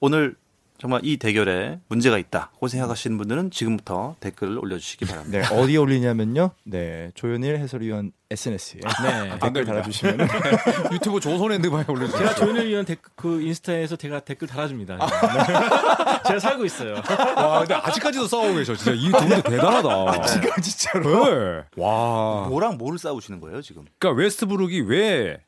오늘 0.00 0.34
정말 0.78 1.00
이 1.04 1.16
대결에 1.18 1.78
문제가 1.88 2.18
있다고 2.18 2.66
생각하시는 2.66 3.16
분들은 3.16 3.52
지금부터 3.52 4.16
댓글을 4.18 4.58
올려주시기 4.58 5.04
바랍니다. 5.04 5.48
네, 5.48 5.54
어디에 5.54 5.76
올리냐면요. 5.76 6.50
네, 6.64 7.12
조현일 7.14 7.58
해설위원 7.58 8.12
SNS에 8.34 8.80
네. 9.02 9.38
댓글 9.40 9.64
달아주시면 9.64 10.28
유튜브 10.92 11.20
조선의 11.20 11.60
느바에 11.60 11.84
올려주세요. 11.88 12.18
제가 12.18 12.34
조현일 12.34 12.66
위원 12.68 12.84
댓글 12.84 13.10
그 13.16 13.40
인스타에서 13.42 13.96
제가 13.96 14.20
댓글 14.20 14.48
달아줍니다. 14.48 14.96
네. 14.96 15.06
제가 16.26 16.38
살고 16.40 16.64
있어요. 16.64 16.94
와, 17.36 17.60
근데 17.60 17.74
아직까지도 17.74 18.26
싸우고 18.26 18.54
계셔. 18.54 18.74
진짜 18.74 18.92
이 18.92 18.99
두 18.99 19.12
분도 19.12 19.42
대단하다. 19.42 20.22
지금 20.26 20.50
진짜로 20.62 21.24
네. 21.26 21.64
와. 21.76 22.46
뭐랑 22.48 22.76
뭐를 22.78 22.98
싸우시는 22.98 23.40
거예요 23.40 23.62
지금? 23.62 23.84
그러니까 23.98 24.20
웨스트브룩이 24.20 24.80
왜 24.82 25.38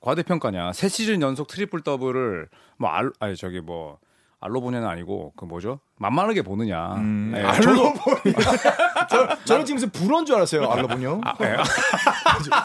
과대평가냐? 0.00 0.72
세 0.72 0.88
시즌 0.88 1.20
연속 1.22 1.48
트리플 1.48 1.82
더블을 1.82 2.48
뭐 2.78 2.90
알, 2.90 3.10
아니 3.18 3.36
저기 3.36 3.60
뭐 3.60 3.98
알로 4.40 4.60
보냐는 4.60 4.86
아니고 4.86 5.32
그 5.36 5.44
뭐죠? 5.44 5.80
만만하게 5.98 6.42
보느냐? 6.42 6.94
음, 6.96 7.32
네, 7.34 7.42
알로 7.42 7.94
보냐. 7.94 8.34
저, 9.08 9.44
저는 9.44 9.64
지금 9.64 9.76
무슨 9.76 9.90
불어인 9.90 10.26
줄 10.26 10.36
알았어요. 10.36 10.70
알로 10.70 10.88
보냐. 10.88 11.20
네. 11.40 11.56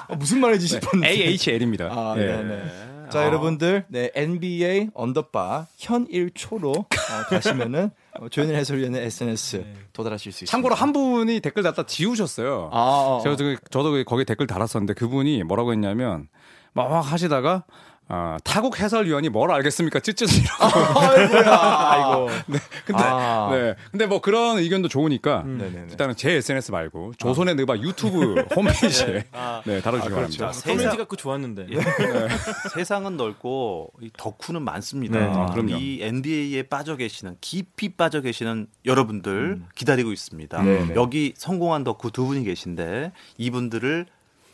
어, 0.10 0.16
무슨 0.16 0.42
말인지 0.42 0.68
싶었는데. 0.68 1.10
AHL입니다. 1.10 1.86
아, 1.86 2.16
예. 2.18 2.26
네, 2.26 2.44
네. 2.44 2.92
자, 3.10 3.26
여러분들, 3.26 3.86
네, 3.90 4.10
NBA 4.16 4.90
언더바 4.94 5.68
현 5.78 6.08
1초로 6.08 6.78
어, 6.78 6.86
가시면은 7.30 7.92
어, 8.20 8.30
조현일 8.30 8.56
해설위원의 8.56 9.06
SNS 9.06 9.66
도달하실 9.94 10.32
수 10.32 10.44
있습니다. 10.44 10.52
참고로 10.52 10.76
한 10.76 10.94
분이 10.94 11.42
댓글 11.42 11.64
달다 11.64 11.86
지우셨어요. 11.86 12.70
아, 12.72 12.80
어, 12.80 13.18
어. 13.18 13.22
제가 13.22 13.36
저기 13.36 13.58
저도 13.70 14.04
거기 14.06 14.24
댓글 14.26 14.48
달았었는데 14.48 14.94
그분이 14.94 15.44
뭐라고 15.44 15.74
했냐면 15.74 16.28
막 16.74 16.90
하시다가 17.02 17.66
아, 18.14 18.38
타국 18.44 18.78
해설위원이 18.78 19.30
뭘 19.30 19.52
알겠습니까? 19.52 20.02
찌찌이라고. 20.02 20.66
아이고야. 21.00 21.44
아이고. 21.92 22.30
네. 22.48 22.60
근데 22.86 23.04
아. 23.06 23.50
네. 23.54 23.76
근데 23.90 24.06
뭐 24.06 24.20
그런 24.20 24.58
의견도 24.58 24.90
좋으니까 24.90 25.44
네네네. 25.44 25.88
일단은 25.92 26.18
제 26.18 26.32
SNS 26.32 26.72
말고 26.72 27.14
조선의 27.18 27.56
느바 27.56 27.78
유튜브 27.78 28.36
홈페이지에 28.54 29.24
네, 29.66 29.82
다뤄 29.82 30.00
주시기 30.00 30.14
그렇죠. 30.14 30.40
바랍니다. 30.40 30.52
세상- 30.52 30.98
갖고 30.98 31.16
좋았는데. 31.16 31.68
세상은 32.76 33.16
넓고 33.16 33.94
이 34.02 34.10
덕후는 34.18 34.62
많습니다. 34.64 35.18
네. 35.18 35.26
아, 35.34 35.46
그럼요. 35.46 35.78
이 35.78 36.00
NBA에 36.02 36.64
빠져 36.64 36.98
계시는 36.98 37.38
깊이 37.40 37.96
빠져 37.96 38.20
계시는 38.20 38.68
여러분들 38.86 39.62
기다리고 39.76 40.12
있습니다. 40.12 40.60
음. 40.60 40.66
네, 40.66 40.86
네. 40.88 40.96
여기 40.96 41.34
성공한 41.38 41.86
덕후 41.86 42.12
두 42.12 42.26
분이 42.26 42.44
계신데 42.44 43.14
이분들을 43.38 44.06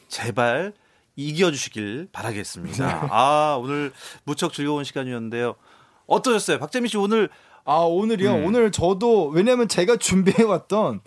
제발 0.09 0.73
이겨주시길 1.17 2.07
바라겠습니다. 2.13 3.09
아 3.11 3.57
오늘 3.59 3.91
무척 4.23 4.53
즐거운 4.53 4.85
시간이었는데요. 4.85 5.55
어떠셨어요, 6.05 6.59
박재민 6.59 6.87
씨 6.87 6.97
오늘 6.97 7.29
아, 7.65 7.79
오늘이요? 7.79 8.31
음. 8.33 8.45
오늘 8.45 8.71
저도, 8.71 9.27
왜냐면 9.27 9.67
제가 9.67 9.97
준비해왔던 9.97 11.01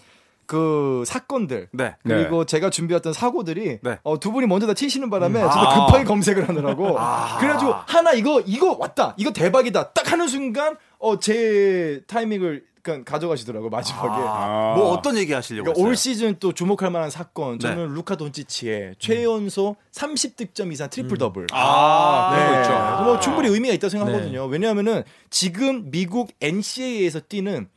그 0.44 1.04
사건들. 1.06 1.68
네 1.72 1.94
그리고 2.02 2.44
제가 2.44 2.68
준비했던 2.70 3.12
사고들이 3.12 3.78
네. 3.82 3.98
어, 4.02 4.18
두 4.20 4.30
분이 4.32 4.46
먼저 4.46 4.66
다 4.66 4.74
치시는 4.74 5.08
바람에 5.08 5.40
음. 5.40 5.48
저도 5.48 5.60
아. 5.60 5.86
급하게 5.86 6.04
검색을 6.04 6.48
하느라고 6.48 6.98
아. 6.98 7.38
그래가지고 7.38 7.72
하나 7.86 8.12
이거 8.12 8.42
이거 8.44 8.76
왔다 8.78 9.14
이거 9.16 9.30
대박이다 9.30 9.92
딱 9.92 10.12
하는 10.12 10.26
순간 10.26 10.76
어, 11.00 11.18
제 11.18 12.02
타이밍을 12.06 12.64
그러니까 12.82 13.10
가져가시더라고 13.10 13.66
요 13.66 13.70
마지막에 13.70 14.08
아. 14.08 14.74
뭐 14.76 14.90
어떤 14.90 15.16
얘기 15.16 15.32
하시려고 15.32 15.64
그러니까? 15.64 15.86
올 15.86 15.96
시즌 15.96 16.36
또 16.38 16.52
주목할 16.52 16.90
만한 16.90 17.10
사건 17.10 17.58
네. 17.58 17.68
저는 17.68 17.92
루카 17.94 18.16
돈치치의 18.16 18.94
최연소 18.98 19.76
30득점 19.92 20.72
이상 20.72 20.88
트리플 20.88 21.18
더블 21.18 21.46
아, 21.52 22.34
네. 22.34 22.60
있죠. 22.60 23.04
뭐 23.04 23.20
충분히 23.20 23.48
의미가 23.48 23.74
있다고 23.74 23.90
생각하거든요. 23.90 24.46
왜냐하면은 24.46 25.02
지금 25.28 25.90
미국 25.90 26.30
NCAA에서 26.40 27.20
뛰는 27.20 27.68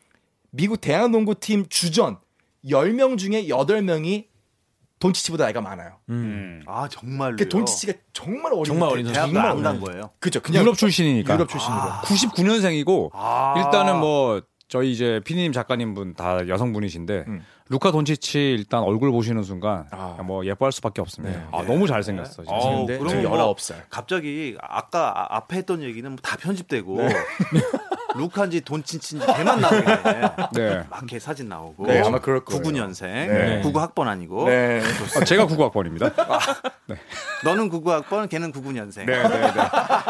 미국 0.52 0.80
대학농구팀 0.80 1.66
주전 1.68 2.18
10명 2.66 3.18
중에 3.18 3.48
8명이 3.48 4.28
돈치치보다 5.04 5.44
나이가 5.46 5.62
많아요. 5.62 5.98
음. 6.10 6.64
아 6.66 6.88
정말로 6.90 7.36
그 7.36 7.48
돈치치가 7.50 7.94
정말 8.14 8.54
어린 8.54 8.64
정말 8.66 8.90
어린 8.90 9.06
대- 9.06 9.14
대학을 9.14 9.34
정말 9.34 9.52
안간 9.52 9.66
어린 9.78 9.82
거예요. 9.82 10.10
그죠. 10.20 10.40
그냥 10.42 10.64
유럽 10.64 10.78
출신이니까. 10.78 11.34
유럽 11.36 11.50
출신으로. 11.50 11.82
99년생이고 12.04 13.10
아. 13.14 13.54
일단은 13.58 14.00
뭐 14.00 14.42
저희 14.70 14.92
이제 14.92 15.22
피디님 15.26 15.52
작가님 15.52 15.94
분 15.94 16.14
다 16.16 16.48
여성분이신데 16.48 17.26
음. 17.28 17.44
루카 17.74 17.92
돈치치 17.92 18.38
일단 18.52 18.84
얼굴 18.84 19.12
보시는 19.12 19.42
순간 19.42 19.88
아. 19.90 20.18
뭐 20.24 20.46
예뻐할 20.46 20.72
수밖에 20.72 21.02
없습니다. 21.02 21.40
네. 21.40 21.46
아, 21.52 21.64
너무 21.64 21.88
잘생겼어. 21.88 22.44
진짜. 22.44 22.52
어우, 22.54 22.78
근데 22.86 23.00
그럼 23.00 23.10
지금 23.10 23.30
뭐 23.32 23.56
19살. 23.56 23.74
갑자기 23.90 24.56
아까 24.62 25.12
아- 25.16 25.38
앞에 25.38 25.58
했던 25.58 25.82
얘기는 25.82 26.08
뭐 26.10 26.18
다 26.22 26.38
편집되고 26.38 26.98
네. 26.98 27.10
루카인지 28.16 28.62
돈친친지 28.62 29.26
걔만 29.26 29.60
나오게 29.60 29.84
네. 30.54 30.84
막걔 30.90 31.18
사진 31.18 31.50
나오고 31.50 31.88
네, 31.88 32.00
아마 32.02 32.20
그럴 32.20 32.46
거예요. 32.46 32.62
99년생 32.62 33.02
네. 33.02 33.62
99 33.64 33.80
학번 33.80 34.08
아니고 34.08 34.46
네. 34.48 34.82
아, 35.20 35.24
제가 35.26 35.48
99학번입니다. 35.48 36.14
너는 37.44 37.70
99 37.70 37.92
학번 37.92 38.30
걔는 38.30 38.52
99년생 38.52 39.06
네, 39.08 39.24
네, 39.24 39.24
네. 39.24 39.52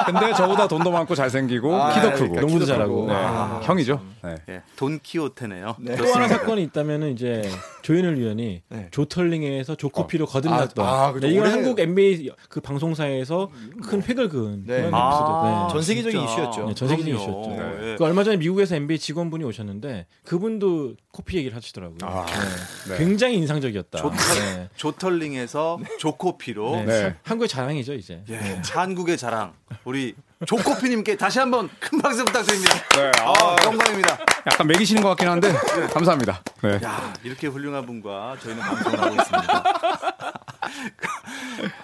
근데 0.05 0.33
저보다 0.33 0.67
돈도 0.67 0.91
많고 0.91 1.15
잘생기고 1.15 1.73
아, 1.81 1.93
키도 1.93 2.07
네, 2.09 2.13
크고. 2.13 2.19
그러니까 2.33 2.41
농구도 2.41 2.65
키도 2.65 2.65
잘하고. 2.65 3.07
네. 3.07 3.13
아. 3.15 3.61
형이죠. 3.63 4.01
네. 4.21 4.35
예, 4.49 4.61
돈키호테네요 4.75 5.75
네. 5.79 5.95
또 5.95 6.13
하나 6.13 6.27
사건이 6.27 6.61
있다면은 6.63 7.11
이제 7.13 7.49
조현일 7.81 8.15
위원이 8.17 8.61
네. 8.69 8.87
조털링에서 8.91 9.75
조코피로 9.75 10.25
거듭났던. 10.25 10.85
아, 10.85 10.89
아, 11.07 11.11
그죠. 11.11 11.27
네, 11.27 11.33
이건 11.33 11.43
올해- 11.45 11.51
한국 11.53 11.79
NBA 11.79 12.31
그 12.49 12.61
방송사에서 12.61 13.49
큰 13.83 14.01
획을 14.01 14.29
그은 14.29 14.63
네. 14.65 14.77
그런 14.83 14.93
아, 14.93 15.67
에피소드. 15.67 15.73
전 15.73 15.81
세계적인 15.81 16.19
진짜. 16.19 16.33
이슈였죠. 16.33 16.67
네, 16.69 16.73
전 16.75 16.87
세계적인 16.87 17.15
그럼요. 17.17 17.41
이슈였죠. 17.41 17.81
네. 17.81 17.95
그 17.97 18.03
얼마 18.05 18.23
전에 18.23 18.37
미국에서 18.37 18.75
NBA 18.75 18.99
직원분이 18.99 19.43
오셨는데 19.43 20.05
그분도 20.25 20.95
코피 21.11 21.37
얘기를 21.37 21.55
하시더라고요. 21.55 21.97
아, 22.03 22.25
네. 22.25 22.91
네. 22.93 22.97
굉장히 22.97 23.35
인상적이었다. 23.37 23.99
조- 23.99 24.09
네. 24.11 24.69
조털링에서 24.75 25.79
조코피로 25.99 26.71
네. 26.77 26.85
네. 26.85 27.15
한국의 27.23 27.47
자랑이죠 27.47 27.93
이제. 27.93 28.23
예, 28.29 28.35
한국의 28.71 29.17
자랑 29.17 29.53
우리 29.83 30.15
조코피님께 30.45 31.15
다시 31.17 31.39
한번 31.39 31.69
큰 31.79 32.01
박수 32.01 32.23
부탁드립니다. 32.25 32.73
네. 32.95 33.11
아, 33.21 33.55
영광입니다. 33.65 34.17
약간 34.47 34.67
매기시는 34.67 35.01
것 35.01 35.09
같긴 35.09 35.29
한데 35.29 35.51
감사합니다. 35.93 36.41
네. 36.61 36.79
야 36.83 37.13
이렇게 37.23 37.47
훌륭한 37.47 37.85
분과 37.85 38.35
저희는 38.41 38.61
방송을 38.61 39.01
하고 39.01 39.15
있습니다. 39.15 39.63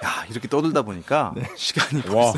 야 0.05 0.25
이렇게 0.29 0.47
떠들다 0.47 0.81
보니까 0.81 1.33
시간이 1.55 2.03
와. 2.09 2.33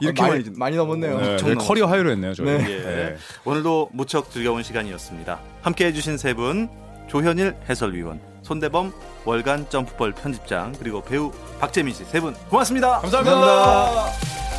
이렇게 0.00 0.22
많이, 0.22 0.44
많이 0.56 0.76
넘었네요. 0.76 1.18
네, 1.20 1.30
엄청 1.32 1.54
커리어 1.58 1.86
하이로 1.86 2.10
했네요, 2.12 2.34
저희. 2.34 2.46
네. 2.46 2.64
예. 2.70 2.78
네. 2.84 3.16
오늘도 3.44 3.90
무척 3.92 4.30
즐거운 4.30 4.62
시간이었습니다. 4.62 5.38
함께 5.62 5.86
해 5.86 5.92
주신 5.92 6.16
세 6.18 6.34
분 6.34 6.68
조현일 7.08 7.56
해설위원, 7.68 8.20
손대범 8.42 8.92
월간 9.24 9.70
점프볼 9.70 10.12
편집장 10.12 10.74
그리고 10.78 11.02
배우 11.02 11.32
박재민 11.58 11.94
씨 11.94 12.04
세 12.04 12.20
분 12.20 12.34
고맙습니다. 12.50 13.00
감사합니다. 13.00 14.57